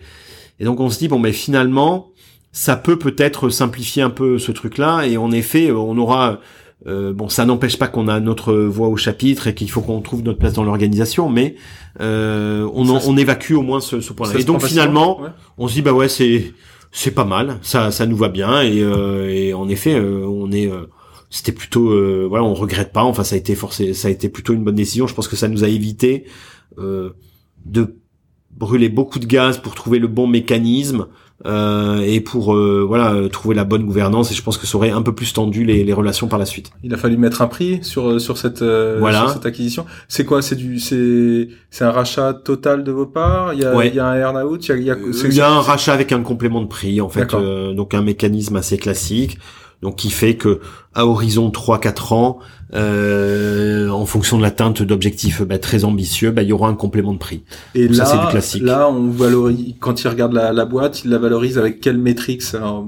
[0.59, 2.11] Et donc on se dit bon, mais finalement,
[2.51, 6.39] ça peut peut-être simplifier un peu ce truc-là, et en effet, on aura
[6.87, 9.99] euh, bon, ça n'empêche pas qu'on a notre voix au chapitre et qu'il faut qu'on
[10.01, 11.55] trouve notre place dans l'organisation, mais
[11.99, 14.39] euh, on, on évacue au moins ce, ce point-là.
[14.39, 15.19] Et donc finalement,
[15.57, 16.53] on se dit bah ouais, c'est
[16.91, 20.51] c'est pas mal, ça ça nous va bien et, euh, et en effet, euh, on
[20.51, 20.85] est euh,
[21.29, 21.89] c'était plutôt
[22.29, 23.03] voilà, on regrette pas.
[23.03, 25.05] Enfin, ça a été forcé, ça a été plutôt une bonne décision.
[25.05, 26.25] Je pense que ça nous a évité
[26.77, 27.95] de
[28.51, 31.07] brûler beaucoup de gaz pour trouver le bon mécanisme
[31.45, 34.89] euh, et pour euh, voilà trouver la bonne gouvernance et je pense que ça aurait
[34.89, 36.71] un peu plus tendu les, les relations par la suite.
[36.83, 39.19] Il a fallu mettre un prix sur euh, sur cette voilà.
[39.19, 39.85] sur cette acquisition.
[40.09, 40.41] C'est quoi?
[40.41, 43.53] C'est du c'est c'est un rachat total de vos parts?
[43.53, 44.67] Il y a il y a un earn-out.
[44.67, 47.33] Il y a il y a, un rachat avec un complément de prix en fait.
[47.73, 49.37] donc un mécanisme assez classique
[49.81, 50.59] donc qui fait que
[50.93, 52.39] à horizon 3-4 ans,
[52.75, 57.13] euh, en fonction de l'atteinte d'objectifs bah, très ambitieux, bah, il y aura un complément
[57.13, 57.43] de prix.
[57.73, 58.61] Et là, ça, du classique.
[58.61, 62.43] Là, on valorise quand il regarde la, la boîte, il la valorise avec quel métrique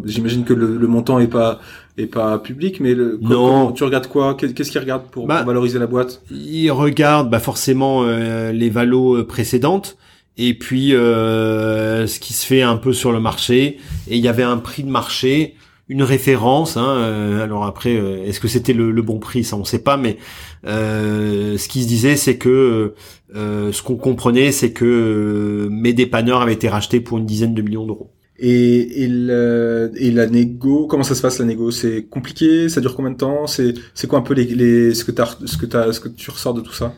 [0.06, 1.60] J'imagine que le, le, montant est pas
[1.98, 3.72] est pas public, mais le, non.
[3.72, 4.36] tu regardes quoi?
[4.36, 6.22] Qu'est-ce qu'il regarde pour, bah, valoriser la boîte?
[6.32, 9.98] Il regarde bah, forcément euh, les valos euh, précédentes
[10.38, 13.80] et puis euh, ce qui se fait un peu sur le marché.
[14.08, 15.56] Et il y avait un prix de marché
[15.92, 16.78] une référence.
[16.78, 19.44] Hein, euh, alors après, euh, est-ce que c'était le, bon prix?
[19.44, 19.98] Ça, on ne sait pas.
[19.98, 20.18] Mais
[20.66, 22.96] euh, ce qui se disait, c'est que
[23.36, 27.86] ce qu'on comprenait, c'est que mes dépanneurs avaient été rachetés pour une dizaine de millions
[27.86, 28.14] d'euros.
[28.38, 31.72] Et, et, et la négo, comment ça se passe la négo?
[31.72, 32.70] C'est compliqué?
[32.70, 33.46] Ça dure combien de temps?
[33.46, 36.08] C'est c'est quoi un peu les, les ce que t'as ce que t'as ce que
[36.08, 36.94] tu ressors de tout ça?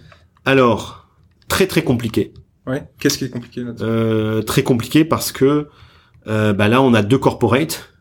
[0.46, 1.10] Alors
[1.50, 2.34] très très compliqué.
[2.66, 2.84] Ouais.
[3.00, 5.68] Qu'est-ce qui est compliqué là Très compliqué parce que
[6.26, 7.93] bah là on a deux corporates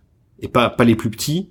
[0.42, 1.48] et pas pas les plus petits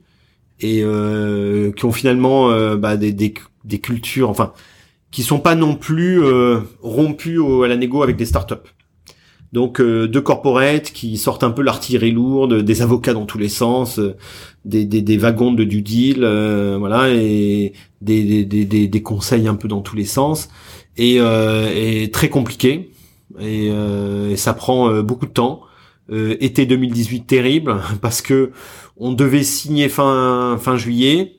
[0.59, 3.33] et euh, qui ont finalement euh, bah, des, des,
[3.65, 4.53] des cultures enfin
[5.11, 8.55] qui sont pas non plus euh, rompus au, à la négo avec des startups.
[9.51, 13.49] Donc euh, deux corporates qui sortent un peu l'artillerie lourde, des avocats dans tous les
[13.49, 14.15] sens, euh,
[14.63, 16.19] des, des, des, wagons de du deal,
[16.79, 20.47] voilà, et des, des, des, des, conseils un peu dans tous les sens,
[20.95, 22.91] et, et très compliqué,
[23.41, 25.63] et, et ça prend beaucoup de temps.
[26.11, 28.51] Été 2018 terrible parce que
[28.97, 31.37] on devait signer fin fin juillet.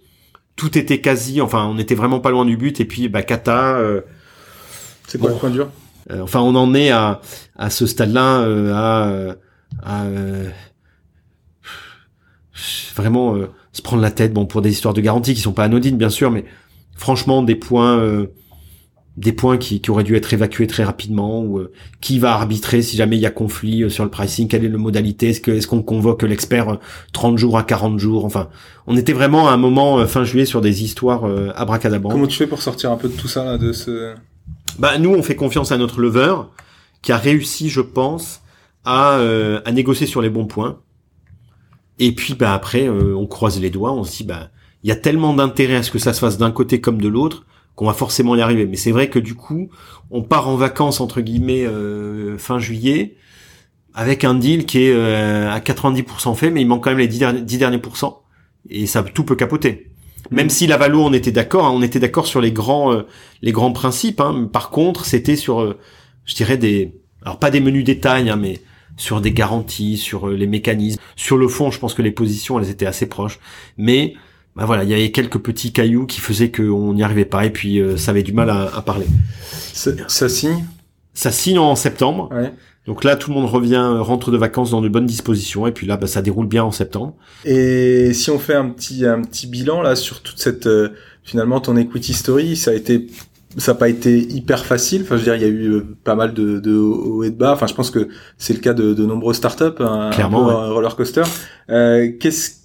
[0.57, 2.81] Tout était quasi, enfin, on était vraiment pas loin du but.
[2.81, 3.77] Et puis, bah, Kata.
[3.77, 4.03] Euh,
[5.07, 5.69] c'est quoi le point dur?
[6.11, 7.21] Euh, Enfin, on en est à
[7.57, 9.37] à ce stade-là, euh, à,
[9.83, 10.05] à
[12.95, 13.37] vraiment
[13.73, 14.33] se prendre la tête.
[14.33, 16.45] Bon, pour des histoires de garantie qui sont pas anodines, bien sûr, mais
[16.97, 18.27] franchement, des points
[19.17, 22.81] des points qui, qui, auraient dû être évacués très rapidement ou euh, qui va arbitrer
[22.81, 25.67] si jamais il y a conflit euh, sur le pricing quelle est la modalité est-ce
[25.67, 26.79] qu'on convoque l'expert
[27.13, 28.49] 30 euh, jours à 40 jours enfin
[28.87, 32.15] on était vraiment à un moment fin juillet sur des histoires abracadabrantes.
[32.15, 34.15] Comment tu fais pour sortir un peu de tout ça là, de ce
[34.79, 36.35] bah nous on fait confiance à notre lever
[37.01, 38.43] qui a réussi je pense
[38.85, 39.21] à,
[39.65, 40.81] à négocier sur les bons points.
[42.01, 44.49] Et puis bah après on croise les doigts on se dit bah
[44.83, 47.09] il y a tellement d'intérêt à ce que ça se fasse d'un côté comme de
[47.09, 47.45] l'autre
[47.75, 48.67] qu'on va forcément y arriver.
[48.67, 49.71] Mais c'est vrai que du coup,
[50.11, 53.17] on part en vacances entre guillemets euh, fin juillet
[53.95, 57.09] avec un deal qui est euh, à 90% fait, mais il manque quand même les
[57.09, 58.23] 10 derniers, pourcents
[58.71, 59.91] et ça tout peut capoter.
[60.31, 63.03] Même si la Valo, on était d'accord, hein, on était d'accord sur les grands euh,
[63.43, 64.21] les grands principes.
[64.21, 64.49] Hein.
[64.51, 65.77] Par contre, c'était sur,
[66.25, 68.61] je dirais des, alors pas des menus détails, hein, mais
[68.97, 71.01] sur des garanties, sur les mécanismes.
[71.17, 73.41] Sur le fond, je pense que les positions, elles étaient assez proches,
[73.77, 74.15] mais
[74.55, 77.51] bah voilà, il y avait quelques petits cailloux qui faisaient qu'on n'y arrivait pas et
[77.51, 79.07] puis euh, ça avait du mal à, à parler.
[80.09, 80.65] Ça, signe?
[81.15, 82.29] Ça signe en septembre.
[82.33, 82.53] Ouais.
[82.87, 85.87] Donc là, tout le monde revient, rentre de vacances dans de bonnes dispositions et puis
[85.87, 87.15] là, bah, ça déroule bien en septembre.
[87.45, 90.91] Et si on fait un petit un petit bilan là sur toute cette euh,
[91.23, 93.07] finalement ton equity story, ça a été
[93.57, 95.03] ça n'a pas été hyper facile.
[95.03, 97.31] Enfin, je veux dire, il y a eu euh, pas mal de, de hauts et
[97.31, 97.53] de bas.
[97.53, 100.97] Enfin, je pense que c'est le cas de, de nombreuses startups, un, Clairement, un, roller
[100.97, 101.23] coaster.
[101.71, 102.62] Euh, Qu'est-ce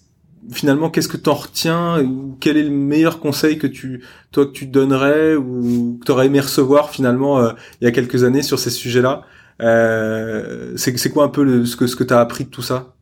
[0.51, 4.51] finalement, qu'est-ce que t'en retiens ou quel est le meilleur conseil que tu, toi, que
[4.51, 8.59] tu donnerais ou que t'aurais aimé recevoir finalement euh, il y a quelques années sur
[8.59, 9.23] ces sujets-là?
[9.61, 12.93] Euh, C'est quoi un peu le, ce que ce que t'as appris de tout ça?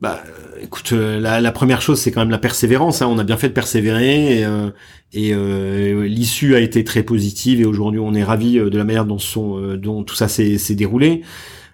[0.00, 0.22] Bah,
[0.62, 3.02] écoute, euh, la, la, première chose, c'est quand même la persévérance.
[3.02, 3.08] Hein.
[3.10, 4.70] On a bien fait de persévérer et, euh,
[5.12, 7.60] et euh, l'issue a été très positive.
[7.60, 11.22] Et aujourd'hui, on est ravi de la manière dont, son, dont tout ça s'est déroulé.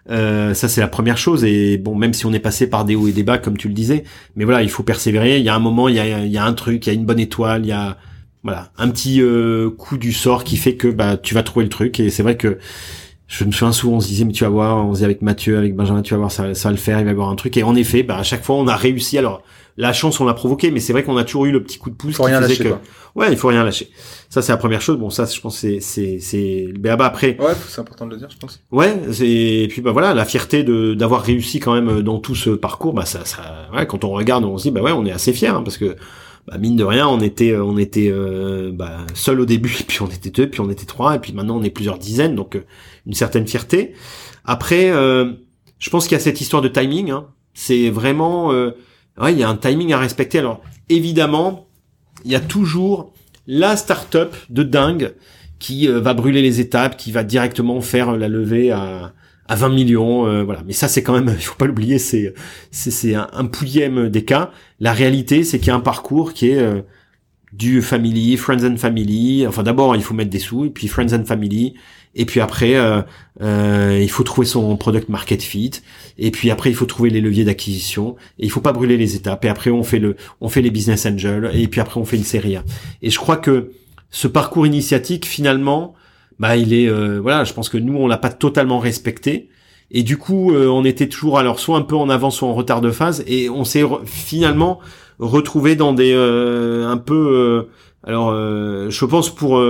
[0.09, 2.95] Euh, ça c'est la première chose et bon même si on est passé par des
[2.95, 4.05] hauts et des bas comme tu le disais,
[4.37, 5.39] mais voilà il faut persévérer.
[5.39, 6.93] Il y a un moment, il y a, il y a un truc, il y
[6.93, 7.97] a une bonne étoile, il y a
[8.43, 11.71] voilà un petit euh, coup du sort qui fait que bah tu vas trouver le
[11.71, 12.59] truc et c'est vrai que
[13.29, 15.23] je me souviens souvent on se disait mais tu vas voir, on se disait avec
[15.23, 17.29] Mathieu, avec Benjamin, tu vas voir ça, ça va le faire, il va y avoir
[17.29, 17.57] un truc.
[17.57, 19.19] Et en effet bah à chaque fois on a réussi.
[19.19, 19.43] Alors
[19.77, 21.91] la chance on l'a provoqué mais c'est vrai qu'on a toujours eu le petit coup
[21.91, 23.91] de pouce faut qui rien faisait lâcher, que ouais il faut rien lâcher.
[24.31, 24.97] Ça c'est la première chose.
[24.97, 28.29] Bon ça je pense c'est c'est c'est bah, après ouais c'est important de le dire
[28.31, 28.61] je pense.
[28.71, 32.51] Ouais et puis bah voilà la fierté de d'avoir réussi quand même dans tout ce
[32.51, 35.13] parcours bah ça ça ouais quand on regarde on se dit bah ouais on est
[35.13, 35.97] assez fier hein, parce que
[36.47, 40.03] bah, mine de rien, on était, euh, on était euh, bah, seul au début, puis
[40.03, 42.59] on était deux, puis on était trois, et puis maintenant on est plusieurs dizaines, donc
[43.07, 43.95] une certaine fierté.
[44.45, 47.11] Après, je pense qu'il y a cette histoire de timing.
[47.11, 47.27] Hein.
[47.53, 50.39] C'est vraiment, ouais, il y a un timing à respecter.
[50.39, 51.67] Alors évidemment,
[52.25, 53.13] il y a toujours
[53.49, 55.15] la start-up de dingue
[55.59, 59.13] qui va brûler les étapes, qui va directement faire la levée à
[59.49, 60.63] à 20 millions, euh, voilà.
[60.67, 62.35] Mais ça, c'est quand même, il faut pas l'oublier, c'est
[62.71, 64.51] c'est un, un pouillème des cas.
[64.81, 66.83] La réalité, c'est qu'il y a un parcours qui est euh,
[67.53, 69.47] du family, friends and family.
[69.47, 71.75] Enfin, d'abord, il faut mettre des sous, et puis friends and family.
[72.19, 75.71] Et puis après, euh, il faut trouver son product market fit.
[76.17, 78.17] Et puis après, il faut trouver les leviers d'acquisition.
[78.39, 79.45] Et il faut pas brûler les étapes.
[79.45, 81.51] Et après, on fait le, on fait les business angels.
[81.53, 82.65] Et puis après, on fait une série A.
[83.03, 83.71] Et je crois que
[84.11, 85.95] ce parcours initiatique, finalement,
[86.39, 89.49] bah il est euh, voilà, je pense que nous on l'a pas totalement respecté.
[89.91, 92.55] Et du coup euh, on était toujours alors soit un peu en avance soit en
[92.55, 93.25] retard de phase.
[93.27, 94.81] Et on s'est finalement
[95.19, 97.69] retrouvé dans des euh, un peu
[98.05, 99.65] alors je pense pour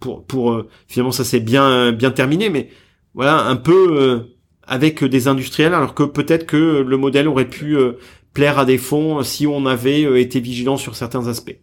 [0.00, 2.50] pour pour finalement ça s'est bien bien terminé.
[2.50, 2.68] Mais
[3.14, 4.26] voilà un peu
[4.66, 7.76] avec des industriels alors que peut-être que le modèle aurait pu
[8.34, 11.56] plaire à des fonds si on avait été vigilant sur certains aspects.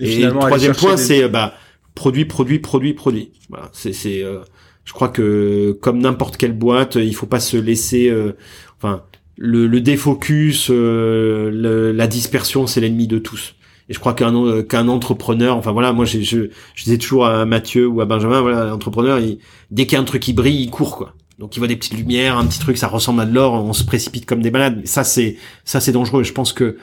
[0.00, 1.54] Et, le troisième point, c'est bah
[1.98, 3.32] produit, produit, produit, produit.
[3.50, 4.38] Voilà, c'est, c'est, euh,
[4.84, 8.36] je crois que comme n'importe quelle boîte, il faut pas se laisser, euh,
[8.76, 9.02] enfin,
[9.36, 13.56] le, le défocus, euh, la dispersion, c'est l'ennemi de tous.
[13.88, 17.46] Et je crois qu'un qu'un entrepreneur, enfin voilà, moi je, je, je disais toujours à
[17.46, 19.38] Mathieu ou à Benjamin, voilà, l'entrepreneur, il,
[19.72, 21.14] dès qu'il y a un truc qui brille, il court quoi.
[21.40, 23.72] Donc il voit des petites lumières, un petit truc, ça ressemble à de l'or, on
[23.72, 24.86] se précipite comme des malades.
[24.86, 26.22] Ça c'est ça c'est dangereux.
[26.22, 26.76] Je pense que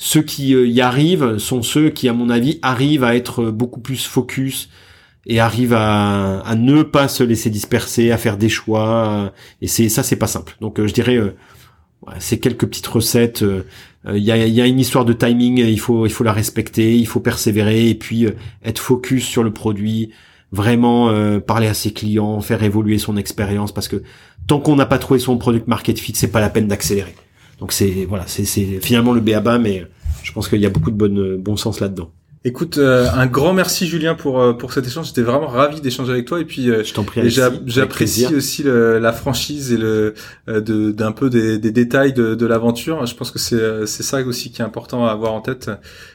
[0.00, 3.80] ceux qui euh, y arrivent sont ceux qui, à mon avis, arrivent à être beaucoup
[3.80, 4.70] plus focus
[5.26, 9.32] et arrivent à, ne pas se laisser disperser, à faire des choix.
[9.60, 10.56] Et c'est ça, c'est pas simple.
[10.60, 11.34] Donc, euh, je dirais, euh,
[12.20, 13.44] c'est quelques petites recettes.
[14.08, 15.58] Il y, a, y, a, une histoire de timing.
[15.58, 16.96] Il faut, il faut la respecter.
[16.96, 18.26] Il faut persévérer et puis
[18.64, 20.12] être focus sur le produit.
[20.50, 24.02] Vraiment parler à ses clients, faire évoluer son expérience parce que
[24.46, 27.14] tant qu'on n'a pas trouvé son product market fit, c'est pas la peine d'accélérer.
[27.58, 28.44] Donc c'est voilà, c'est
[28.80, 29.86] finalement le béaba, mais
[30.22, 32.10] je pense qu'il y a beaucoup de bon sens là-dedans.
[32.44, 35.08] Écoute, euh, un grand merci Julien pour euh, pour cet échange.
[35.08, 37.28] J'étais vraiment ravi d'échanger avec toi et puis euh, je t'en prie.
[37.28, 40.14] J'apprécie aussi la franchise et le
[40.46, 43.04] de d'un peu des, des, détails de, de l'aventure.
[43.06, 45.68] Je pense que c'est c'est ça aussi qui est important à avoir en tête.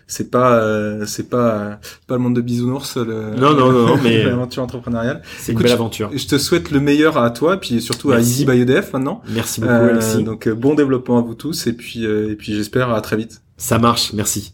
[0.07, 2.95] C'est pas c'est pas pas le monde de bisounours.
[2.95, 5.23] Le, non non non, mais l'aventure entrepreneuriale.
[5.39, 6.09] C'est une belle aventure.
[6.15, 9.21] Je, te souhaite le meilleur à toi puis surtout à Easy by EDF maintenant.
[9.29, 10.23] Merci beaucoup Alexis.
[10.23, 13.41] Donc bon développement à vous tous et puis et puis j'espère à très vite.
[13.57, 14.13] Ça marche.
[14.13, 14.53] Merci.